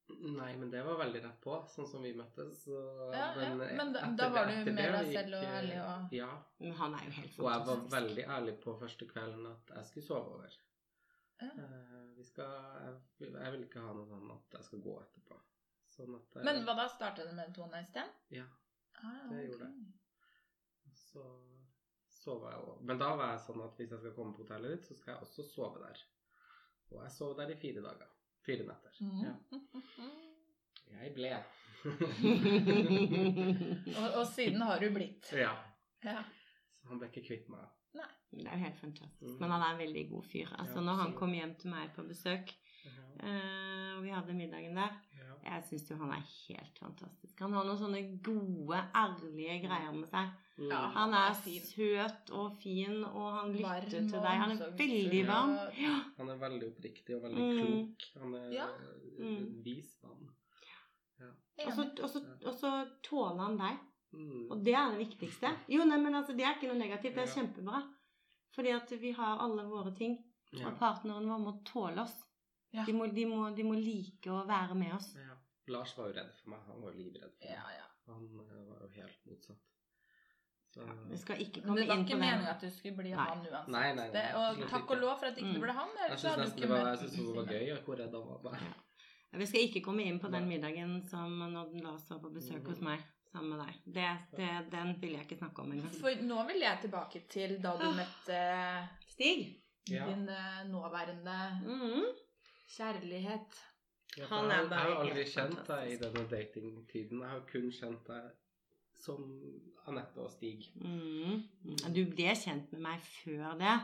[0.09, 2.65] Nei, men det var veldig rett på, sånn som vi møttes.
[2.67, 2.75] Så,
[3.13, 6.73] Ja, ja, men da- da var du med deg selv og ærlig og- Ja, Men
[6.73, 10.07] han er jo helt og jeg var veldig ærlig på første kvelden at jeg skulle
[10.07, 10.51] sove over.
[11.41, 11.49] Ja.
[11.49, 12.45] Uh, vi skal,
[13.21, 15.41] jeg, jeg vil ikke ha noe sånn at jeg skal gå etterpå.
[15.89, 16.89] Sånn at jeg- Men hva da?
[16.89, 18.09] Starta du med en i sted?
[18.31, 18.45] Ja,
[19.03, 19.49] Ah, Det okay.
[19.49, 19.93] gjorde
[20.95, 21.23] så
[22.09, 22.81] sova jeg òg.
[22.83, 25.15] Men da var jeg sånn at hvis jeg skal komme på hotellet ditt, så skal
[25.15, 25.99] jeg også sove der.
[26.93, 28.07] Og jeg sov der i fire dager.
[28.45, 28.93] Fire netter.
[29.01, 29.25] Mhm.
[29.25, 29.35] Ja.
[31.03, 31.31] Jeg ble.
[33.99, 35.31] og, og siden har du blitt.
[35.33, 35.53] ja.
[36.05, 36.21] Ja.
[36.81, 37.65] Så han ble ikke kvitt meg.
[37.97, 38.09] Nei.
[38.35, 39.31] Det er jo helt fantastisk.
[39.33, 39.39] Mm.
[39.41, 40.51] Men han er en veldig god fyr.
[40.59, 42.53] Altså, Ja, når han kom hjem til meg på besøk,
[42.85, 42.91] Ja.
[43.25, 45.35] eh, og vi hadde middagen der, Ja.
[45.55, 47.39] jeg syns jo han er helt fantastisk.
[47.41, 50.29] Han har noen sånne gode, ærlige greier med seg.
[50.57, 50.71] Mm.
[50.71, 54.37] Ja, Han Han er er søt og fin, og han lytter Varm til deg.
[54.43, 55.55] Han er veldig varm.
[55.81, 55.95] Ja.
[56.19, 57.57] Han er veldig oppriktig og veldig Mm.
[57.59, 58.23] klok.
[58.23, 58.67] Han er Ja.
[59.19, 59.65] Mm.
[59.65, 60.31] vis mann.
[61.67, 62.71] Og så, og, så,
[63.03, 63.79] tåler han deg.
[64.13, 64.51] Mm.
[64.51, 65.51] Og det er det viktigste.
[65.69, 67.15] Jo, nei, men altså, det er ikke noe negativt.
[67.15, 67.35] Det er Ja.
[67.35, 67.83] kjempebra.
[68.55, 70.19] Fordi at vi har alle våre ting.
[70.53, 70.69] Ja.
[70.69, 72.15] Og partneren vår må tåle oss.
[72.73, 72.85] Ja.
[72.85, 75.15] De, må, de, må, de må like å være med oss.
[75.17, 75.37] Ja.
[75.69, 76.61] Lars var jo redd for meg.
[76.67, 77.55] Han var jo livredd for meg.
[77.55, 77.87] Ja, ja.
[78.07, 79.74] Han eh, var jo helt motsatt.
[80.75, 83.11] Så, Vi skal ikke komme inn på det var ikke meninga at du skulle bli
[83.15, 83.25] Nei.
[83.29, 83.69] han uansett.
[83.69, 84.91] Nei, nei, nei, det, og takk ikke.
[84.97, 85.55] og lov for at ikke Mm.
[85.55, 85.89] du ble han.
[86.09, 88.59] jeg syns nesten det var, jeg synes det var gøy hvor redd han var.
[88.65, 89.39] Ja.
[89.39, 92.67] Vi skal ikke komme inn på den middagen som når Lars var på besøk Mm.
[92.71, 93.01] hos meg
[93.33, 93.75] sammen med deg.
[93.95, 95.91] Det, det, den vil jeg ikke snakke om engang.
[96.01, 97.95] For nå vil jeg tilbake til da du Ah.
[97.95, 99.61] møtte Stig?
[99.89, 100.07] Ja.
[100.07, 102.05] din eh, nåværende Mhm.
[102.77, 103.63] kjærlighet.
[104.17, 107.21] Ja, Han er har- bare jeg har aldri kjent deg i denne datingtiden.
[107.21, 108.31] Jeg har kun kjent deg
[109.05, 109.25] som
[109.89, 110.71] Anette og Stig.
[110.81, 111.43] Mm.
[111.93, 113.75] Du ble kjent med meg før det,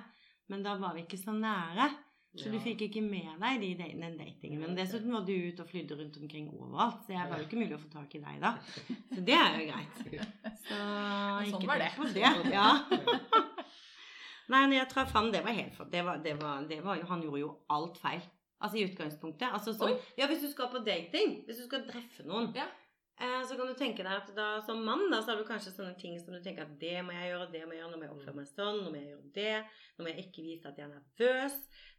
[0.51, 1.91] men da var vi ikke så nære.
[2.39, 3.69] Så du fikk ikke med deg de,
[3.99, 4.61] den datingen.
[4.63, 7.59] Men dessuten var du ute og flydde rundt omkring overalt, så jeg var jo ikke
[7.59, 8.53] mulig å få tak i deg da.
[9.11, 9.97] Så det er jo greit.
[10.69, 11.89] Så sånn ikke var det.
[11.97, 12.29] på det.
[12.55, 12.69] Ja.
[14.51, 17.03] Nei, når jeg traff han, det var helt for det var, det var, det var
[17.11, 18.23] Han gjorde jo alt feil.
[18.61, 19.49] Altså i utgangspunktet.
[19.51, 22.69] Altså så, ja, hvis du skal på dating, hvis du skal treffe noen, Ja.
[23.21, 25.73] Eh, så kan du tenke deg at da som mann da, så har du kanskje
[25.75, 28.01] sånne ting som du tenker at det må jeg gjøre, det må jeg gjøre, nå
[28.01, 29.55] må jeg oppføre meg sånn, nå må jeg gjøre det,
[29.97, 31.57] nå må jeg ikke vise at jeg er nervøs,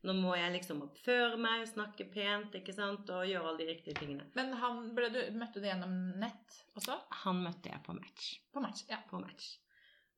[0.10, 3.98] nå må jeg liksom oppføre meg, snakke pent, ikke sant, og gjøre alle de riktige
[4.02, 4.28] tingene.
[4.38, 6.98] Men han, ble du, møtte du gjennom nett også?
[7.26, 8.32] Han møtte jeg på match.
[8.52, 8.86] På match?
[8.90, 9.02] Ja.
[9.10, 9.54] På match.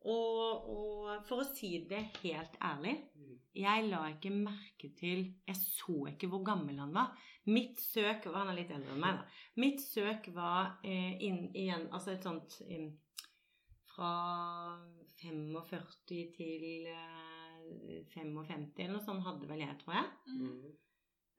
[0.04, 3.38] Og, og for å si det helt ærlig, Mm.
[3.56, 7.14] jeg la ikke merke til Jeg så ikke hvor gammel han var.
[7.52, 9.42] Mitt søk og Han er litt eldre enn meg, da.
[9.60, 12.94] Mitt søk var eh, inn igjen Altså et sånt inn,
[13.92, 14.14] Fra
[15.20, 15.92] 45
[16.38, 20.08] til eh, 55 eller noe sånt hadde vel jeg, tror jeg.
[20.36, 20.74] Mm.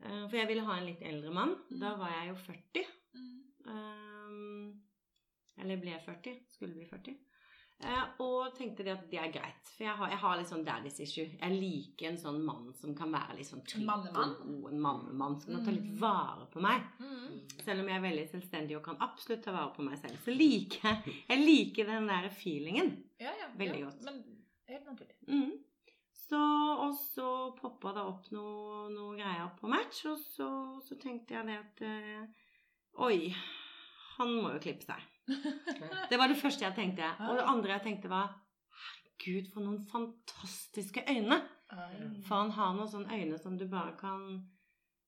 [0.04, 1.52] Eh, for jeg ville ha en litt eldre mann.
[1.68, 1.80] Mm.
[1.82, 2.92] Da var jeg jo 40.
[3.14, 3.34] Mm.
[3.64, 4.70] Um,
[5.60, 6.38] eller ble 40.
[6.54, 7.18] Skulle bli 40.
[7.84, 9.66] Eh, og tenkte det at det er greit.
[9.74, 11.26] For jeg har, jeg har litt sånn daddy's issue.
[11.40, 14.30] Jeg liker en sånn mann som kan være litt sånn trygg Mannemann?
[14.40, 14.70] og god.
[14.72, 15.98] En mannemann som kan ta litt Mm.
[16.00, 16.86] vare på meg.
[17.00, 17.40] Mm.
[17.64, 20.32] Selv om jeg er veldig selvstendig og kan absolutt ta vare på meg selv, så
[20.36, 22.94] liker jeg Jeg liker den der feelingen.
[23.20, 23.48] Ja, ja.
[23.58, 24.02] Veldig ja, godt.
[24.04, 24.24] Men
[24.68, 25.16] helt naturlig.
[25.28, 25.52] Mm.
[26.24, 27.28] Så, og så
[27.60, 30.48] poppa det opp noe, noe greier på match, og så,
[30.80, 32.24] så tenkte jeg det at øh,
[33.04, 33.34] Oi,
[34.16, 35.02] han må jo klippe seg.
[36.10, 37.10] Det var det første jeg tenkte.
[37.28, 38.32] Og det andre jeg tenkte var
[38.84, 41.40] Herregud, for noen fantastiske øyne.
[42.26, 44.42] For han har noen sånne øyne som du bare kan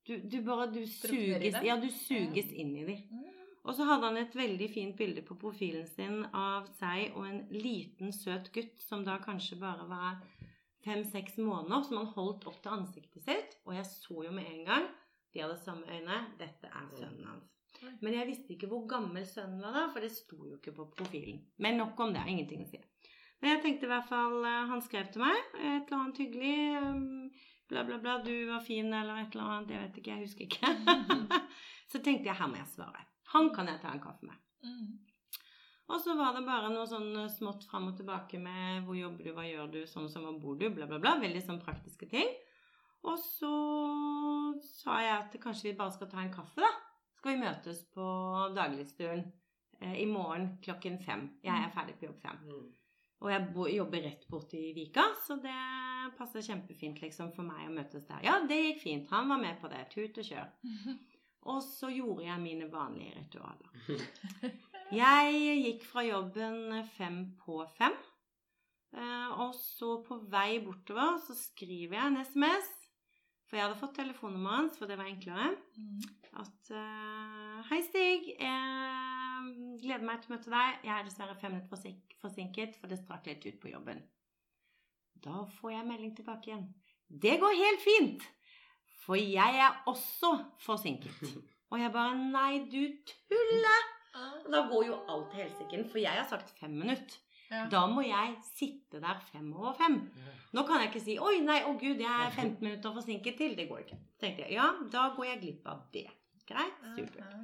[0.06, 3.00] Du, du bare du suges, ja, du suges inn i dem.
[3.10, 3.36] Mm.
[3.66, 7.40] Og så hadde han et veldig fint bilde på profilen sin av seg og en
[7.50, 10.20] liten, søt gutt som da kanskje bare var
[10.86, 13.58] fem-seks måneder, som han holdt opp til ansiktet sitt.
[13.66, 14.86] Og jeg så jo med en gang
[15.34, 16.22] de hadde samme øyne.
[16.38, 17.55] Dette er sønnen hans.
[18.04, 20.88] Men jeg visste ikke hvor gammel sønnen var da, for det sto jo ikke på
[20.96, 21.42] profilen.
[21.62, 22.24] Men nok om det.
[22.30, 22.80] Ingenting å si.
[23.42, 26.56] Men jeg tenkte i hvert fall eh, Han skrev til meg et eller annet hyggelig.
[26.80, 28.18] um, Bla, bla, bla.
[28.22, 29.72] Du var fin, eller et eller annet.
[29.74, 30.14] Jeg vet ikke.
[30.14, 31.40] Jeg husker ikke.
[31.92, 33.02] så tenkte jeg her må jeg svare.
[33.34, 34.38] Han kan jeg ta en kaffe med.
[34.62, 34.92] Mm.
[35.86, 39.32] Og så var det bare noe sånn smått fram og tilbake med hvor jobber du,
[39.34, 41.16] hva gjør du, sånn som hvor bor du, bla, bla, bla.
[41.22, 42.30] Veldig sånn praktiske ting.
[43.06, 43.52] Og så
[44.66, 46.70] sa jeg at kanskje vi bare skal ta en kaffe, da.
[47.26, 48.08] Skal vi møtes på
[48.54, 49.24] dagligstuen
[49.82, 51.24] eh, i morgen klokken fem.
[51.42, 52.36] Jeg er ferdig på jobb fem.
[52.46, 52.68] Mm.
[53.26, 55.56] Og jeg jobber rett borti Vika, så det
[56.20, 58.22] passer kjempefint liksom for meg å møtes der.
[58.22, 59.10] Ja, det gikk fint.
[59.10, 59.82] Han var med på det.
[59.90, 60.54] Tut og kjør.
[61.50, 63.74] Og så gjorde jeg mine vanlige ritualer.
[65.02, 67.94] Jeg gikk fra jobben fem på fem.
[68.94, 72.68] Eh, og så på vei bortover så skriver jeg en SMS.
[73.46, 75.52] For jeg hadde fått telefonnummeret hans, for det var enklere.
[75.78, 76.00] Mm.
[76.42, 78.32] At uh, Hei, Stig.
[78.34, 80.80] Jeg gleder meg til å møte deg.
[80.88, 84.02] Jeg er dessverre fem minutter forsinket, for det strakk litt ut på jobben.
[85.22, 86.66] Da får jeg melding tilbake igjen.
[87.06, 88.24] Det går helt fint,
[89.04, 90.32] for jeg er også
[90.64, 91.22] forsinket.
[91.70, 93.86] Og jeg bare Nei, du tuller!
[94.50, 97.18] Da går jo alt til helsike, for jeg har sagt fem minutter.
[97.50, 97.66] Ja.
[97.70, 100.00] Da må jeg sitte der fem over fem.
[100.52, 103.56] Nå kan jeg ikke si 'oi, nei, å gud, jeg er 15 minutter forsinket til'.
[103.56, 103.98] Det går ikke.
[104.20, 104.52] tenkte jeg.
[104.58, 106.06] Ja, da går jeg glipp av det.
[106.46, 106.78] Greit.
[106.96, 107.34] Supert.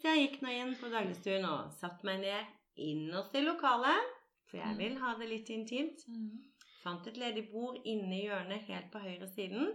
[0.00, 2.44] Så jeg gikk nå inn på dagligstuen og satte meg ned
[2.76, 4.12] innerst i lokalet.
[4.50, 6.02] For jeg vil ha det litt intimt.
[6.08, 6.42] Mm.
[6.82, 9.70] Fant et ledig bord inne i hjørnet helt på høyre siden.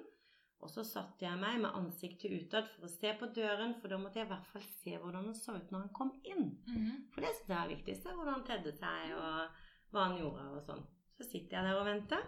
[0.60, 4.00] Og så satte jeg meg med ansiktet utad for å se på døren, for da
[4.02, 6.50] måtte jeg i hvert fall se hvordan han så ut når han kom inn.
[6.68, 7.06] Mhm.
[7.14, 10.62] For det synes er viktigst, er hvordan han tedde seg, og hva han gjorde, og
[10.68, 10.84] sånn.
[11.16, 12.28] Så sitter jeg der og venter.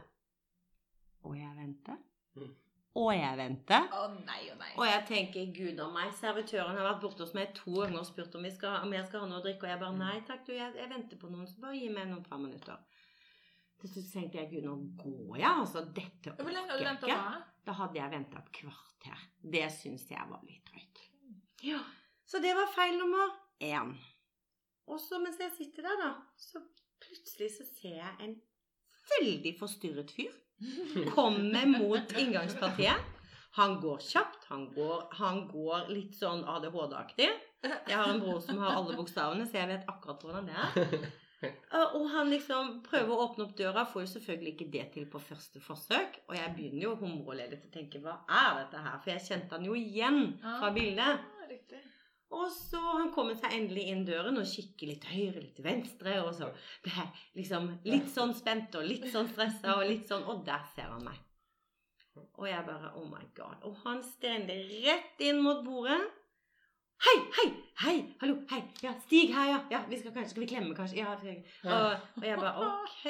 [1.27, 1.99] Og jeg venter.
[2.35, 2.53] Mm.
[2.99, 3.85] Og jeg venter.
[3.95, 4.71] Å nei og nei.
[4.75, 8.07] Og jeg tenker, gud om meg, servitøren har vært borte hos meg to ganger og
[8.09, 10.43] spurt om, skal, om jeg skal ha noe å drikke, og jeg bare, nei takk,
[10.47, 12.81] du, jeg, jeg venter på noen, så bare gi meg noen par minutter.
[13.81, 16.51] Til slutt tenkte jeg, gud, nå går jeg, altså, dette orker
[16.85, 17.15] jeg ikke.
[17.65, 17.73] da?
[17.79, 19.23] Hadde jeg ventet et kvarter.
[19.55, 21.01] Det syns jeg var litt drøyt.
[21.65, 21.79] Ja,
[22.29, 23.95] så det var feil nummer én.
[24.91, 26.61] Og så mens jeg sitter der da, så
[27.01, 28.35] plutselig så ser jeg en
[29.17, 30.37] veldig forstyrret fyr
[31.15, 33.09] komme mot inngangspartiet.
[33.57, 37.27] Han går kjapt, han går, han går litt sånn ADHD-aktig.
[37.65, 41.09] Jeg har en bror som har alle bokstavene, så jeg vet akkurat hvordan det er.
[41.97, 45.21] Og han liksom prøver å åpne opp døra, får jo selvfølgelig ikke det til på
[45.23, 46.21] første forsøk.
[46.29, 48.99] Og jeg begynner jo å humre og tenke hva er dette her?
[49.01, 51.27] For jeg kjente han jo igjen fra bildet.
[52.31, 55.65] Og så han kommer seg endelig inn døren og kikker litt til høyre, litt til
[55.65, 56.47] venstre, og så
[56.85, 57.09] ble jeg
[57.41, 61.03] liksom litt sånn spent og litt sånn stressa og litt sånn Og der ser han
[61.09, 61.19] meg.
[62.15, 63.59] Og jeg bare Oh my God.
[63.67, 65.99] Og han stender rett inn mot bordet.
[67.01, 67.47] Hei, hei,
[67.81, 70.99] hei, hallo, hei, ja, stig her, ja, ja, vi skal kanskje, skal vi klemme kanskje,
[70.99, 71.15] ja,
[71.65, 73.05] og, og jeg bare, ok,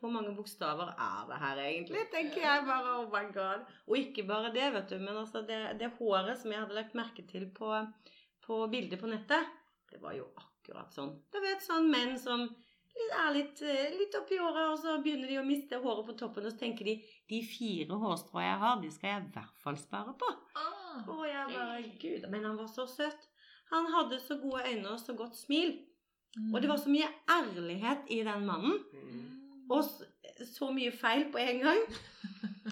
[0.00, 3.66] hvor mange bokstaver er det her egentlig, tenker jeg bare, oh my god.
[3.84, 6.96] Og ikke bare det, vet du, men altså det, det håret som jeg hadde lagt
[6.96, 7.74] merke til på,
[8.46, 9.52] på bildet på nettet,
[9.92, 11.12] det var jo akkurat sånn.
[11.28, 12.46] Du vet, sånn menn som
[13.12, 16.48] er litt, eh, litt oppi året, og så begynner de å miste håret på toppen,
[16.48, 16.96] og så tenker de,
[17.28, 20.32] de fire hårstrå jeg har, de skal jeg i hvert fall spare på.
[20.56, 23.28] Ah, Og jeg bare, gud, men han var så søt.
[23.72, 25.78] Han hadde så gode øyne og så godt smil.
[26.54, 28.78] Og det var så mye ærlighet i den mannen.
[28.92, 29.70] Mm.
[29.70, 30.08] Og så,
[30.48, 31.82] så mye feil på en gang.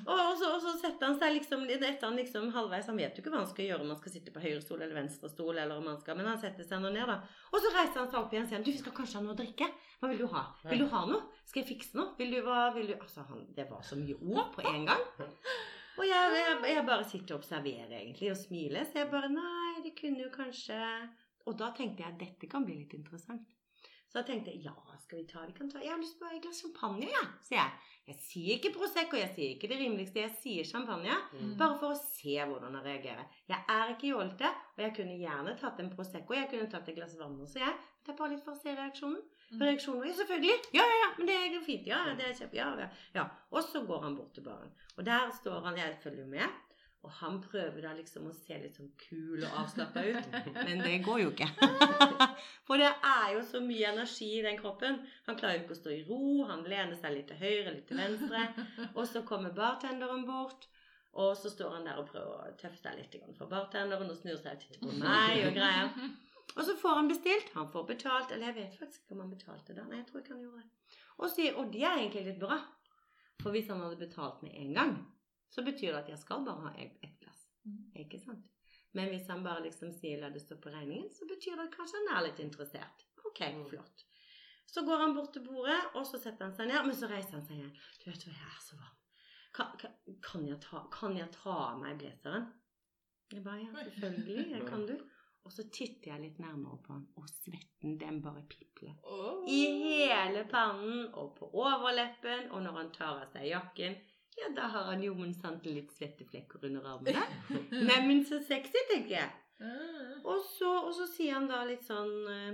[0.07, 2.89] Og, og, så, og så setter han seg liksom etter han liksom halvveis.
[2.91, 4.81] Han vet jo ikke hva han skal gjøre, om han skal sitte på høyre stol
[4.81, 5.59] eller venstre stol.
[5.59, 7.19] eller om han skal, Men han setter seg nå ned, da.
[7.51, 9.35] Og så reiser han seg opp igjen og sier du, vi skal kanskje ha noe
[9.37, 9.69] å drikke.
[10.01, 10.45] Hva vil du ha?
[10.71, 11.43] Vil du ha noe?
[11.51, 12.15] Skal jeg fikse noe?
[12.19, 12.97] Vil du, hva, vil du?
[12.97, 15.05] Altså, han, Det var så mye ord på en gang.
[15.99, 18.87] Og jeg, jeg, jeg bare sitter og observerer egentlig og smiler.
[18.87, 20.77] Så jeg bare Nei, det kunne jo kanskje
[21.49, 23.49] Og da tenkte jeg dette kan bli litt interessant.
[24.11, 24.75] Så da tenkte jeg ja,
[25.05, 27.61] skal vi ta vi kan ta, Jeg har lyst på et glass champagne, ja, sier
[27.61, 27.91] jeg.
[28.11, 31.15] Jeg sier ikke Prosecco, jeg sier ikke det rimeligste, jeg sier champagne.
[31.31, 31.53] Mm.
[31.61, 33.29] Bare for å se hvordan han reagerer.
[33.53, 36.35] Jeg er ikke jålete, og jeg kunne gjerne tatt en Prosecco.
[36.35, 37.77] Jeg kunne tatt et glass vann også, jeg.
[38.03, 39.23] Det er bare litt for å se reaksjonen.
[39.51, 39.63] Mm.
[39.67, 40.57] Reaksjonen ja, selvfølgelig.
[40.75, 41.87] Ja, ja, ja, men det er fint.
[41.87, 43.29] Ja, det er kjempe, ja, ja, ja.
[43.51, 44.71] Og så går han bort til baren.
[44.97, 46.61] Og der står han, jeg følger med.
[47.03, 50.35] Og han prøver da liksom å se litt sånn kul og avslappa ut.
[50.67, 51.49] Men det går jo ikke.
[52.69, 55.01] For det er jo så mye energi i den kroppen.
[55.27, 56.21] Han klarer jo ikke å stå i ro.
[56.51, 58.45] Han lener seg litt til høyre, litt til venstre.
[58.93, 60.69] Og så kommer bartenderen bort.
[61.19, 64.37] Og så står han der og prøver å tøffe seg litt for bartenderen og snur
[64.39, 65.97] seg og titter på meg og greier.
[66.57, 67.53] Og så får han bestilt.
[67.55, 68.31] Han får betalt.
[68.33, 69.85] Eller jeg vet faktisk ikke om han betalte det.
[69.89, 70.97] Nei, jeg tror ikke han gjorde det.
[71.19, 72.59] Og, sier, og det er egentlig litt bra.
[73.43, 74.95] For hvis han hadde betalt med en gang,
[75.51, 77.47] så betyr det at jeg skal bare ha ett et glass.
[77.65, 77.79] Mm.
[78.05, 78.47] Ikke sant?
[78.93, 81.75] Men hvis han bare liksom sier 'la det stå på regningen', så betyr det at
[81.77, 83.05] kanskje han er litt interessert.
[83.25, 83.69] Ok, Mm.
[83.71, 84.05] flott.
[84.67, 86.85] Så går han bort til bordet, og så setter han seg ned.
[86.87, 87.73] Men så reiser han seg igjen.
[87.99, 88.97] 'Du vet hva, jeg er så varm.
[89.55, 89.91] Kan, kan,
[90.23, 92.53] kan, jeg, ta, kan jeg ta av meg blazeren?'
[93.33, 94.51] Jeg bare 'ja, selvfølgelig.
[94.51, 95.11] Jeg kan du'.
[95.45, 98.93] Og så titter jeg litt nærmere på han, og svetten den bare pipler.
[99.03, 99.41] Oh.
[99.49, 103.97] I hele pannen og på overleppen, og når han tar av seg jakken,
[104.39, 107.25] ja, da har han jo sant litt svetteflekker under armene.
[107.89, 109.31] Neimen, så sexy, tenker jeg.
[109.61, 110.21] Ah.
[110.29, 112.53] Og så, og så sier han da litt sånn eh,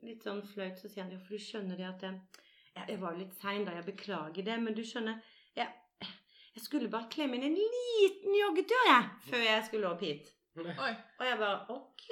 [0.00, 2.14] Litt sånn flaut, så sier han ja, for du skjønner det at jeg,
[2.72, 5.18] jeg, jeg var litt sein da, jeg beklager det, men du skjønner
[5.58, 5.66] jeg,
[6.54, 10.32] jeg skulle bare klemme inn en liten joggetur, jeg, før jeg skulle opp hit.
[10.58, 10.94] Oi.
[11.20, 12.06] Og jeg bare Ok,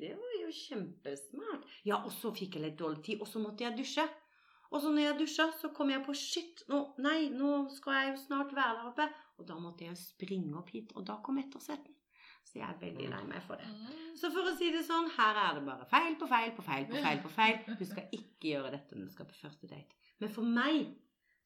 [0.00, 1.68] det var jo kjempesmart.
[1.86, 4.06] Ja, og så fikk jeg litt dårlig tid, og så måtte jeg dusje.
[4.70, 8.10] Og så når jeg dusja, så kom jeg på shit, nå, nei, nå skal jeg
[8.12, 9.06] jo snart være der oppe.
[9.40, 11.96] Og da måtte jeg springe opp hit, og da kom ettersetten.
[12.46, 13.68] Så jeg er veldig lei meg for det.
[13.70, 14.14] Mm.
[14.18, 16.86] Så for å si det sånn, her er det bare feil på feil på feil
[16.90, 17.60] på feil på feil.
[17.80, 19.98] Du skal ikke gjøre dette når du skal på første date.
[20.22, 20.90] Men for meg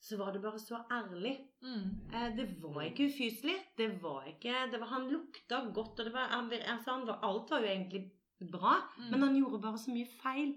[0.05, 1.37] så var det bare så ærlig.
[1.63, 1.87] Mm.
[2.13, 3.57] Eh, Det var ikke ufyselig.
[3.79, 7.51] Det var ikke det var, Han lukta godt, og det var, altså, han var, alt
[7.51, 8.11] var jo egentlig
[8.53, 9.11] bra, Mm.
[9.11, 10.55] men han gjorde bare så mye feil.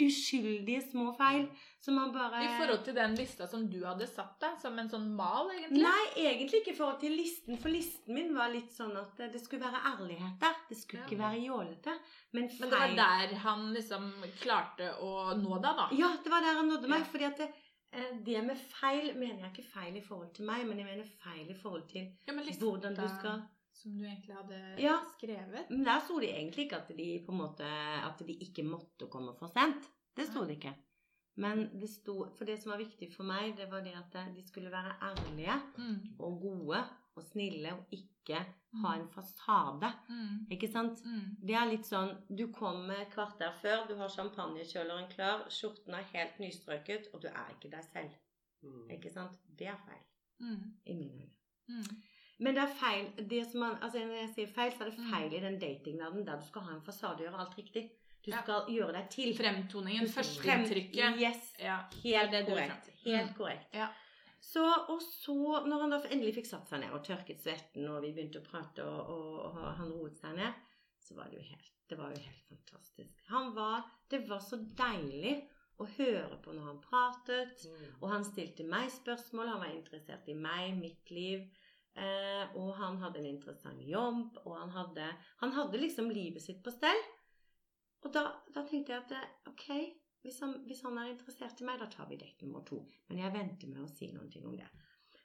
[0.00, 1.46] Uskyldige små feil
[1.82, 4.90] som han bare I forhold til den lista som du hadde satt deg, som en
[4.90, 5.82] sånn mal, egentlig?
[5.86, 9.30] Nei, egentlig ikke i forhold til listen, for listen min var litt sånn at eh,
[9.32, 10.54] det skulle være ærlighet der.
[10.68, 11.06] Det skulle Ja.
[11.08, 11.96] ikke være jålete.
[12.32, 14.12] Men feil Men det var der han liksom
[14.42, 15.88] klarte å nå deg, da?
[15.98, 17.00] Ja, det var der han nådde meg.
[17.00, 17.04] Ja.
[17.14, 17.48] fordi at det,
[18.26, 21.50] det med feil mener jeg ikke feil i forhold til meg, men jeg mener feil
[21.50, 23.42] i forhold til Ja, men liksom hvordan du skal
[23.74, 24.96] Som du egentlig hadde Ja.
[25.18, 25.70] skrevet.
[25.70, 27.64] Men der sto det egentlig ikke at de på en måte
[28.08, 29.88] At de ikke måtte komme for sent.
[30.16, 30.74] Det sto det ikke.
[31.36, 34.42] Men det sto For det som var viktig for meg, det var det at de
[34.48, 36.16] skulle være ærlige Mm.
[36.18, 36.84] og gode
[37.16, 38.11] og snille og ikke
[38.82, 39.92] ha en fasade.
[40.08, 40.46] Mm.
[40.50, 41.00] Ikke sant?
[41.04, 41.36] Mm.
[41.46, 46.38] Det er litt sånn Du kommer kvarter før, du har champagnekjøleren klar, skjorten er helt
[46.38, 48.10] nystrøket, og du er ikke deg selv.
[48.62, 48.90] Mm.
[48.90, 49.32] Ikke sant?
[49.58, 50.02] Det er feil.
[50.40, 50.72] Mm.
[50.86, 51.30] I mine øyne.
[51.68, 52.02] Mm.
[52.38, 54.98] Men det er feil det som man, altså Når jeg sier feil, så er det
[54.98, 55.10] Mm.
[55.12, 57.90] feil i den datingverdenen der du skal ha en fasade og gjøre alt riktig.
[58.24, 58.42] Du Ja.
[58.42, 59.34] skal gjøre deg til.
[59.36, 61.20] Fremtoningen, Du skal frem- førsteinntrykket.
[61.20, 61.52] Yes.
[61.58, 61.78] Ja.
[62.04, 62.90] Helt helt korrekt.
[63.04, 63.34] Helt Mm.
[63.36, 63.74] korrekt.
[63.74, 63.88] Ja.
[64.42, 65.34] Så, og så,
[65.70, 68.46] når han da endelig fikk satt seg ned og tørket svetten, og vi begynte å
[68.46, 70.56] prate, og, og, og han roet seg ned,
[71.02, 73.22] så var det jo helt, det var jo helt fantastisk.
[73.30, 75.36] Han var, det var så deilig
[75.82, 77.94] å høre på når han pratet, Mm.
[78.00, 81.46] og han stilte meg spørsmål, han var interessert i meg, mitt liv,
[81.94, 85.08] eh, og han hadde en interessant jobb, og han hadde,
[85.40, 87.02] han hadde liksom livet sitt på stell.
[88.02, 89.68] Og da, da tenkte jeg at eh, ok,
[90.22, 92.78] hvis han, hvis han er interessert i meg, da tar vi date nummer to.
[93.08, 94.68] Men jeg venter med å si noen ting om det.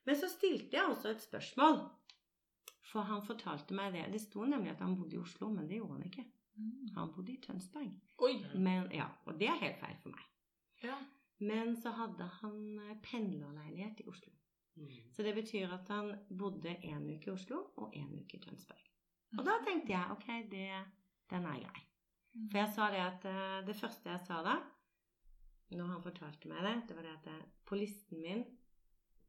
[0.07, 1.81] Men så stilte jeg også et spørsmål.
[2.87, 4.05] For han fortalte meg det.
[4.13, 6.23] Det sto nemlig at han bodde i Oslo, men det gjorde han ikke.
[6.57, 6.87] Mm.
[6.95, 7.91] Han bodde i Tønsberg.
[8.23, 8.33] Oi.
[8.55, 10.23] Men, ja, og det er helt feil for meg.
[10.85, 10.95] Ja.
[11.43, 14.31] Men så hadde han eh, pendlerleilighet i Oslo.
[14.77, 15.11] Mm.
[15.13, 18.87] Så det betyr at han bodde en uke i Oslo og en uke i Tønsberg.
[19.37, 20.69] Og da tenkte jeg ok, det,
[21.29, 21.83] den er grei.
[22.33, 22.47] Mm.
[22.47, 24.57] For jeg sa det at eh, det første jeg sa da,
[25.75, 28.45] når han fortalte meg det, det var det at jeg, på listen min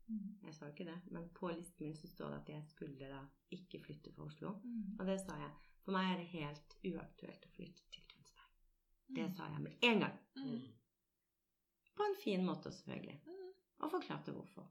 [0.09, 0.39] Mm.
[0.47, 3.09] Jeg sa jo ikke det, men på listen min så står det at jeg skulle
[3.11, 3.19] da
[3.53, 4.55] ikke flytte fra Oslo.
[4.65, 4.95] Mm.
[5.01, 5.51] Og det sa jeg.
[5.85, 8.55] For meg er det helt uaktuelt å flytte til Tønsberg.
[9.17, 9.35] Det Mm.
[9.37, 10.17] sa jeg med en gang.
[10.37, 10.63] Mm.
[11.97, 13.21] På en fin måte, selvfølgelig.
[13.27, 13.53] Mm.
[13.81, 14.67] Og forklarte hvorfor.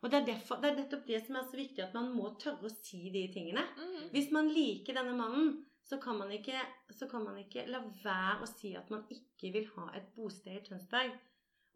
[0.00, 2.34] Og det er, derfor, det er nettopp det som er så viktig, at man må
[2.38, 3.62] tørre å si de tingene.
[3.76, 4.10] Mm.
[4.10, 6.60] Hvis man liker denne mannen, så kan man ikke,
[6.92, 10.58] så kan man ikke la være å si at man ikke vil ha et bosted
[10.58, 11.14] i Tønsberg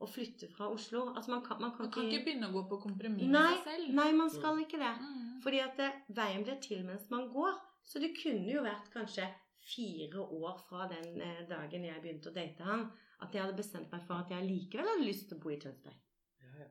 [0.02, 1.06] og flytte fra Oslo.
[1.14, 3.68] Altså man kan, man kan, Man kan ikke begynne å gå på kompromiss med seg
[3.70, 3.94] selv.
[3.96, 4.90] nei, man skal ikke det.
[5.00, 5.30] Mm.
[5.44, 5.88] Fordi at det,
[6.18, 7.56] veien blir til mens man går.
[7.86, 9.30] Så det kunne jo vært kanskje
[9.62, 12.88] fire år fra den eh, dagen jeg begynte å date han,
[13.22, 15.58] at jeg hadde bestemt meg for at jeg likevel hadde lyst til å bo i
[15.62, 15.98] Tønsberg.
[16.42, 16.68] Ja, ja.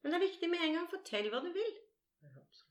[0.00, 0.90] Men det er viktig med en gang.
[0.90, 1.72] Fortell hva du vil.
[2.22, 2.69] ja, absolutt.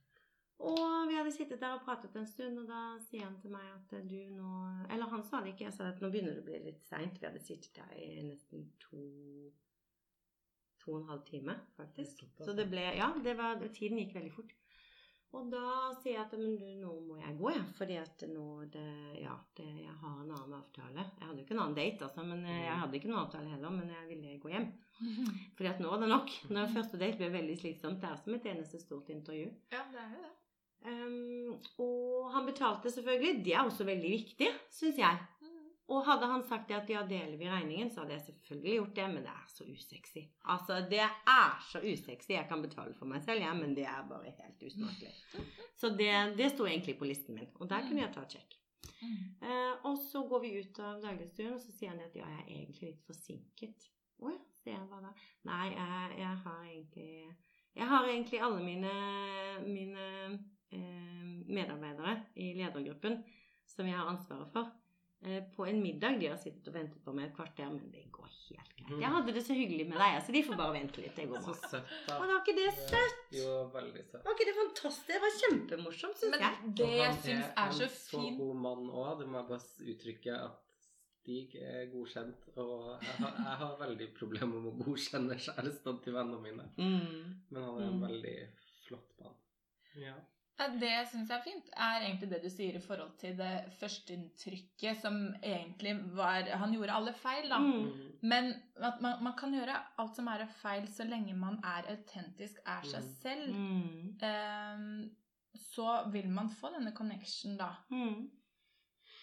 [0.59, 3.63] Og vi hadde sittet der og pratet en stund, og da sier han til meg
[3.71, 4.49] at du nå
[4.91, 7.15] Eller han sa det ikke, jeg sa at nå begynner det å bli litt seint.
[7.15, 8.99] Vi hadde sittet der i nesten to
[10.79, 12.23] to og en halv time, faktisk.
[12.43, 14.55] Så det ble Ja, det var, tiden gikk veldig fort.
[15.37, 17.65] Og da sier jeg at men du, nå må jeg gå, jeg.
[17.77, 18.85] Fordi at nå det,
[19.21, 21.03] Ja, det, jeg har en annen avtale.
[21.05, 22.25] Jeg hadde jo ikke en annen date, altså.
[22.25, 23.75] Men eh, jeg hadde ikke noen avtale heller.
[23.75, 24.67] Men jeg ville gå hjem.
[25.59, 26.33] Fordi at nå er det nok.
[26.49, 28.01] Når første date blir veldig slitsomt.
[28.01, 29.51] Det er som et eneste stort intervju.
[29.75, 30.33] Ja, det er jo det.
[30.87, 33.45] Ehm, og han betalte selvfølgelig.
[33.45, 35.17] Det er også veldig viktig, syns jeg.
[35.41, 35.57] Mm.
[35.89, 38.95] Og hadde han sagt det at ja, deler vi regningen, så hadde jeg selvfølgelig gjort
[38.99, 40.23] det, men det er så usexy.
[40.45, 42.31] Altså, det er så usexy.
[42.35, 45.15] Jeg kan betale for meg selv, ja, men det er bare helt usmakelig.
[45.79, 48.59] Så det, det sto egentlig på listen min, og der kunne jeg ta et sjekk
[49.01, 52.41] Eh, og så går vi ut av dagligstuen, og så sier han at ja, jeg
[52.41, 53.85] er egentlig litt forsinket.
[54.19, 55.13] Å ja, sier jeg hva da?
[55.47, 57.11] Nei, jeg, jeg har egentlig
[57.79, 58.93] Jeg har egentlig alle mine,
[59.63, 60.05] mine
[60.77, 63.23] medarbeidere i ledergruppen
[63.69, 64.71] som jeg har ansvaret for,
[65.23, 66.19] eh, på en middag.
[66.19, 68.99] De har sittet og ventet på meg et kvarter, men det går helt greit.
[69.01, 71.15] Jeg hadde det så hyggelig med deg, så de får bare vente litt.
[71.15, 72.19] Det går Så søtt, Og da.
[72.19, 73.19] var ikke det søtt?
[73.31, 74.23] Jo, veldig søtt.
[74.25, 75.07] Var ikke det fantastisk?
[75.07, 76.73] Det var kjempemorsomt, syns Men jeg.
[76.75, 79.19] det jeg Han syns er så en så god mann òg.
[79.19, 80.65] Det må jeg bare uttrykke at
[81.19, 82.57] Stig er godkjent.
[82.57, 86.63] Og jeg har, jeg har veldig problemer med å godkjenne kjærestene til vennene mine.
[86.77, 87.35] Mm.
[87.51, 88.07] Men han er en Mm.
[88.07, 88.37] veldig
[88.87, 89.35] flott mann.
[89.95, 90.15] Ja.
[90.79, 94.97] Det jeg syns er fint, er egentlig det du sier i forhold til det førsteinntrykket
[95.01, 97.59] som egentlig var Han gjorde alle feil, da.
[97.59, 98.17] Mm.
[98.21, 98.49] Men
[98.83, 102.81] at man, man kan gjøre alt som er feil, så lenge man er autentisk, er
[102.83, 103.13] seg Mm.
[103.21, 103.53] selv.
[103.55, 104.17] Mm.
[104.21, 105.15] Um,
[105.55, 107.69] så vil man få denne connection, da.
[107.89, 108.29] Mm.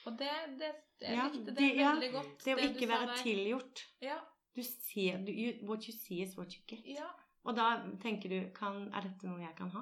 [0.07, 2.45] Og det, det, det Ja, likte det, det- ja, veldig godt.
[2.45, 3.23] Det å ikke være der.
[3.23, 3.85] tilgjort.
[4.03, 4.19] Ja,
[4.57, 6.81] Du ser, du, you, what you see is what you get.
[6.87, 7.11] ja.
[7.45, 9.81] Og da tenker du kan, Er dette noe jeg kan ha?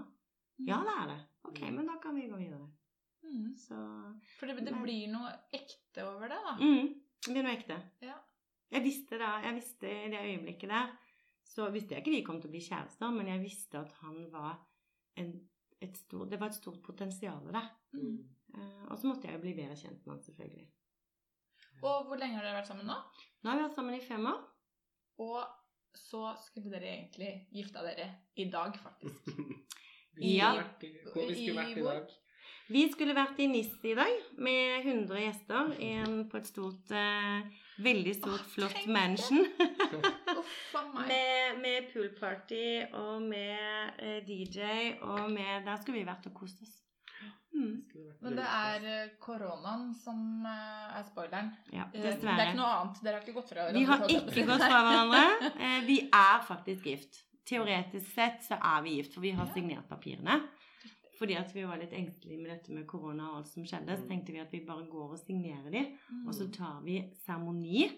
[0.59, 0.67] Mm.
[0.69, 1.21] Ja, det er det.
[1.45, 1.75] Ok, Mm.
[1.77, 2.69] men da kan vi gå videre.
[3.25, 3.55] Mm.
[3.57, 3.75] Så
[4.39, 6.57] For det, det Men- blir noe ekte over det, da.
[6.61, 7.83] mm, Det blir noe ekte.
[8.03, 8.19] Ja.
[8.71, 10.91] Jeg visste da, jeg visste i det øyeblikket der
[11.45, 14.31] Så visste jeg ikke vi kom til å bli kjærester, men jeg visste at han
[14.33, 14.59] var
[15.17, 15.49] en,
[15.81, 17.69] et stort Det var et stort potensial der.
[17.93, 18.19] Mm.
[18.55, 20.69] Uh, og så måtte jeg jo bli bedre kjent med han, selvfølgelig.
[21.83, 22.95] Og hvor lenge har dere vært sammen nå?
[23.43, 24.41] Nå har vi vært sammen i fem år.
[25.19, 25.47] Og
[25.95, 29.27] så skulle dere egentlig gifta dere i dag, faktisk.
[30.17, 30.53] Vi Ja.
[30.83, 32.13] i, hvor vi skulle vært i dag.
[32.69, 36.91] Vi skulle vært i NIS i dag med 100 gjester i en, på et stort
[36.97, 37.43] eh,
[37.85, 39.45] Veldig stort, Åh, flott mansion.
[41.09, 46.63] Med, med poolparty og med eh, DJ og med Der skulle vi vært og kost
[46.63, 46.73] oss.
[47.55, 47.83] Mm.
[48.23, 51.53] Men det er eh, koronaen som eh, er spoileren.
[51.73, 52.35] Ja, dessverre.
[52.39, 53.03] Det er ikke noe annet.
[53.05, 55.23] Dere har ikke gått fra Vi har ikke gått fra hverandre.
[55.65, 57.21] Eh, Vi er faktisk gift.
[57.47, 60.41] Teoretisk sett så er vi gift, for vi har signert papirene.
[61.19, 64.03] Fordi at vi var litt engstelige med dette med korona og alt som skjedde, så
[64.03, 64.09] Mm.
[64.09, 66.27] tenkte vi at vi bare går og signerer de, Mm.
[66.29, 67.91] og så tar vi seremoni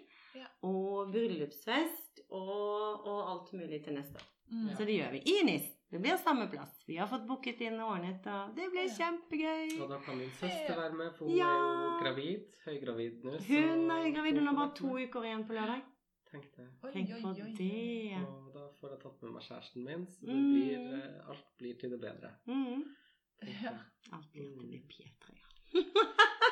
[0.63, 4.27] og bryllupsfest og, og alt mulig til neste år.
[4.51, 4.69] Mm.
[4.77, 5.19] Så det gjør vi.
[5.27, 5.73] I NIS.
[5.91, 6.83] Det blir samme plass.
[6.87, 9.81] Vi har fått booket inn og ordnet, og det blir kjempegøy.
[9.81, 11.47] Og da kan min søster være med, for hun Ja.
[11.47, 12.45] er jo gravid.
[12.67, 13.39] Høygravid nå.
[13.47, 14.39] Hun er gravid.
[14.39, 15.83] Hun har bare to uker igjen på lørdag.
[16.31, 16.69] Tenk det.
[16.93, 18.19] Tenk på det.
[18.27, 20.53] Og da får jeg tatt med meg kjæresten min, så det Mm.
[20.53, 22.31] blir, eh, alt blir til det bedre.
[22.47, 22.85] Mm.
[23.43, 23.73] Ja.
[24.17, 24.87] Alt blir til det
[25.21, 25.43] bedre, ja.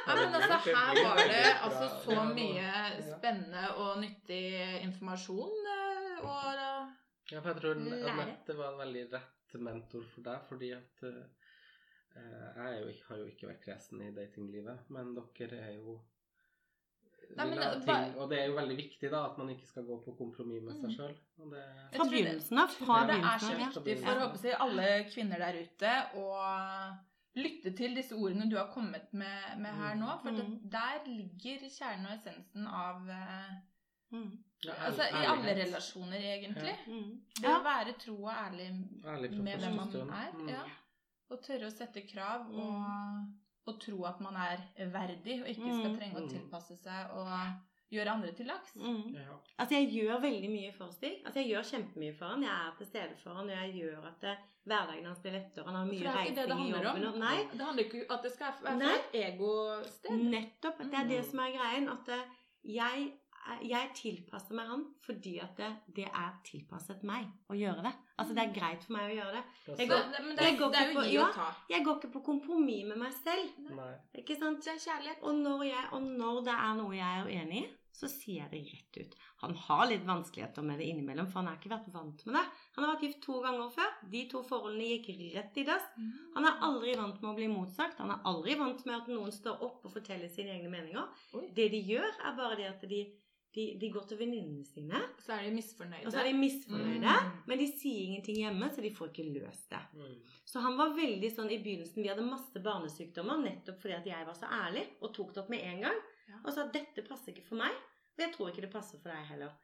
[0.06, 2.72] Ja, men altså, her var det altså så mye
[3.06, 5.54] spennende og nyttig informasjon.
[5.74, 6.90] eh, Og
[7.32, 7.78] Ja, for jeg tror.
[8.10, 11.22] Anette var en veldig rett mentor for deg, fordi at uh,
[12.16, 15.96] jeg er jo, har jo ikke vært kresen i datinglivet, men dere er jo
[17.36, 19.84] Nei, men ting, bare- Og det er jo veldig viktig da, at man ikke skal
[19.88, 20.96] gå på kompromiss med seg Mm.
[20.96, 21.16] sjøl.
[21.96, 22.68] Fra begynnelsen av.
[22.68, 23.66] Fra det er så ja.
[23.66, 26.96] viktig for håper jeg, alle kvinner der ute å
[27.36, 30.18] lytte til disse ordene du har kommet med, med her nå.
[30.22, 30.70] For det, Mm.
[30.70, 33.54] der ligger kjernen og essensen av eh,
[34.12, 34.38] Mm.
[34.64, 36.76] Altså i alle relasjoner, egentlig.
[36.86, 37.20] Mm.
[37.40, 38.68] Det å være tro og ærlig
[39.04, 40.30] Ærlig med hvem man er.
[40.32, 40.48] Mm.
[40.48, 40.62] Ja.
[41.30, 43.26] Og tørre å sette krav og,
[43.66, 44.58] og tro at man er
[44.92, 45.98] verdig og ikke skal Mm.
[45.98, 46.28] trenge å Mm.
[46.28, 47.28] tilpasse seg og
[47.92, 48.74] gjøre andre til laks.
[48.76, 49.14] Mm.
[49.14, 49.36] Ja.
[49.58, 51.22] Altså, jeg gjør veldig mye for Stig.
[51.24, 52.42] Altså, jeg gjør kjempemye for han.
[52.42, 54.36] Jeg er til stede for han, og jeg gjør at det,
[54.66, 55.64] hverdagen hans blir lettere.
[55.66, 56.96] Han har mye reising ikke det det i handler om.
[56.96, 57.06] jobben.
[57.12, 60.10] Og, nei, Det handler ikke om at det skal være fra et egosted.
[60.34, 60.78] nettopp.
[60.78, 61.30] Det er det Mm.
[61.30, 61.88] som er greien.
[61.88, 62.24] At eh,
[62.64, 63.12] jeg,
[63.62, 67.92] jeg tilpasser meg han fordi at det, det er tilpasset meg å gjøre det.
[68.18, 69.44] Altså, det er greit for meg å gjøre det.
[69.78, 71.28] Jeg går- det, men det, jeg er- går det er ikke jo på- gi ja.
[71.28, 71.48] og ta.
[71.70, 73.50] Jeg går ikke på kompromiss med meg selv.
[73.70, 73.94] Nei.
[74.22, 74.62] Ikke sant?
[74.64, 75.22] Det er kjærlighet.
[75.22, 78.50] Og når, jeg, og når det er noe jeg er uenig i, så sier jeg
[78.50, 79.12] det rett ut.
[79.44, 82.44] Han har litt vanskeligheter med det innimellom, for han har ikke vært vant med det.
[82.74, 83.92] Han har vært gift to ganger før.
[84.10, 85.84] De to forholdene gikk rett i dass.
[86.34, 87.98] Han er aldri vant med å bli motsagt.
[87.98, 91.06] Han er aldri vant med at noen står opp og forteller sine egne meninger.
[91.34, 91.46] Oi.
[91.54, 93.12] Det de gjør, er bare det at de,
[93.54, 96.06] de, de går til venninnene sine, Så er de misfornøyde.
[96.06, 97.14] og så er de misfornøyde.
[97.24, 97.34] Mm.
[97.46, 99.82] Men de sier ingenting hjemme, så de får ikke løst det.
[99.94, 100.14] Mm.
[100.50, 104.26] Så han var veldig sånn i begynnelsen Vi hadde masse barnesykdommer nettopp fordi at jeg
[104.26, 106.00] var så ærlig og tok det opp med en gang.
[106.28, 106.40] Ja.
[106.44, 107.70] Og sa at dette passer ikke for meg,
[108.16, 109.54] og jeg tror ikke det passer for deg heller.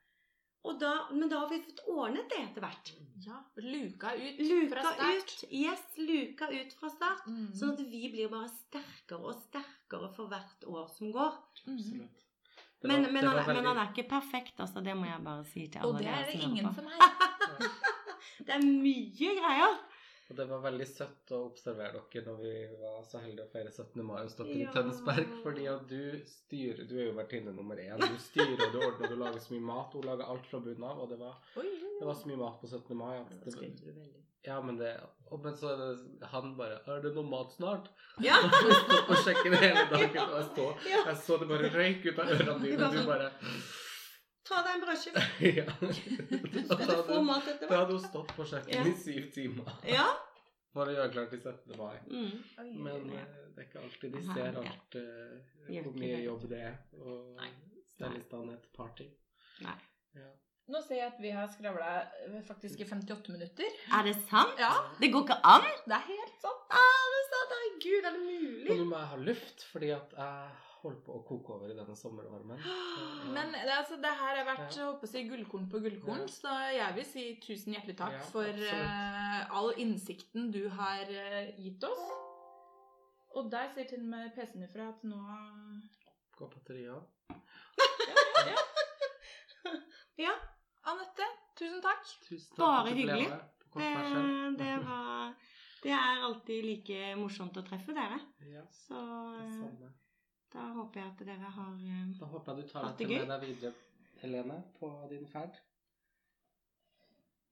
[0.69, 2.91] Og da, men da har vi fått ordnet det etter hvert.
[3.25, 5.31] Ja, luka ut Luka fra start.
[5.41, 5.45] ut.
[5.57, 7.23] Yes, luka ut fra start.
[7.33, 7.47] Mm.
[7.57, 11.39] Sånn at vi blir bare sterkere og sterkere for hvert år som går.
[11.65, 11.79] Mm.
[11.79, 12.27] Absolutt.
[12.83, 13.55] Men, men, han, veldig...
[13.55, 14.81] men han er ikke perfekt, altså.
[14.85, 17.01] Det må jeg bare si til alle Og det er det ingen som for meg.
[18.47, 19.75] Det er mye greier.
[20.31, 23.73] Og det var veldig søtt å observere dere når vi var så heldige å feire
[23.75, 24.03] 17.
[24.07, 24.69] mai hos dere Ja.
[24.69, 25.33] i Tønsberg.
[25.43, 27.99] Fordi at du styrer Du er jo vertinne nummer én.
[27.99, 29.93] Du styrer og du ordner og du lager så mye mat.
[29.93, 31.67] Hun lager alt fra bunnen av, og det var, Oi,
[31.99, 32.97] det var så mye mat på 17.
[32.97, 34.07] mai at det, var.
[34.47, 34.95] Ja, men det
[35.31, 38.39] og, Men så er det han bare 'Er det noe mat snart?' Ja.
[39.11, 40.75] Og sjekker det hele dagen, og jeg, så,
[41.07, 43.31] jeg så det bare røyk ut av ørene dine, og du bare
[44.51, 45.23] Ta deg en brødskive.
[45.61, 45.67] Ja.
[46.75, 50.09] Skal du få mat etter da hadde hun stått på kjøkkenet i syv timer Ja.
[50.75, 51.77] for å gjøre klart til 17.
[51.79, 51.97] mai.
[52.11, 52.35] Mm.
[52.65, 53.21] Oi, Men oi.
[53.23, 54.65] eh, det er ikke alltid de ser ja.
[54.75, 57.17] alt uh, hvor mye jobb det er å
[57.95, 59.07] stelle i stand et party.
[59.67, 59.77] Nei.
[60.19, 60.29] Ja.
[60.71, 61.89] Nå ser jeg at vi har skravla
[62.47, 63.79] faktisk i 58 minutter.
[63.97, 64.59] Er det sant?
[64.63, 64.71] Ja,
[65.01, 65.65] Det går ikke an?
[65.91, 66.67] det er helt sant.
[66.71, 67.55] Ah, det er sant.
[67.57, 68.77] Herregud, er det Og mulig?
[68.79, 70.53] nå må jeg ha luft, fordi at jeg
[70.83, 72.61] holder på å koke over i denne sommervarmen.
[72.65, 72.75] Så,
[73.37, 74.89] Men det, altså, det her har vært ja.
[74.91, 76.35] håper si, gullkorn på gullkorn, Ja.
[76.35, 81.51] så jeg vil si tusen hjertelig takk Ja, for eh, all innsikten du har uh,
[81.61, 82.05] gitt oss.
[83.39, 85.21] Og der sier til og med PC-en ifra at nå
[86.39, 87.05] Går batteriet av.
[89.61, 90.33] Ja, ja.
[90.91, 91.27] Anette,
[91.59, 92.07] tusen takk.
[92.25, 93.27] Tusen takk Bare hyggelig.
[93.61, 95.35] på kort det, det var
[95.85, 98.19] Det er alltid like morsomt å treffe dere.
[98.57, 99.93] Ja, Så det eh, samme.
[100.53, 103.17] Da håper jeg at dere har eh, Da håper jeg du tar Hatt dette det
[103.17, 103.27] gøy?
[103.27, 103.73] med deg videre,
[104.23, 105.59] Helene, på din ferd.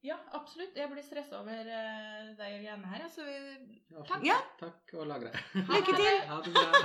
[0.03, 0.77] Ja, absolutt.
[0.79, 3.01] Jeg blir stressa over deg de greiene her.
[3.03, 3.79] Altså, vi...
[3.91, 4.21] Ja, Takk.
[4.23, 4.37] Ja.
[4.61, 5.31] Takk og lagre.
[5.55, 6.21] Lykke til!
[6.29, 6.83] Ha det bra.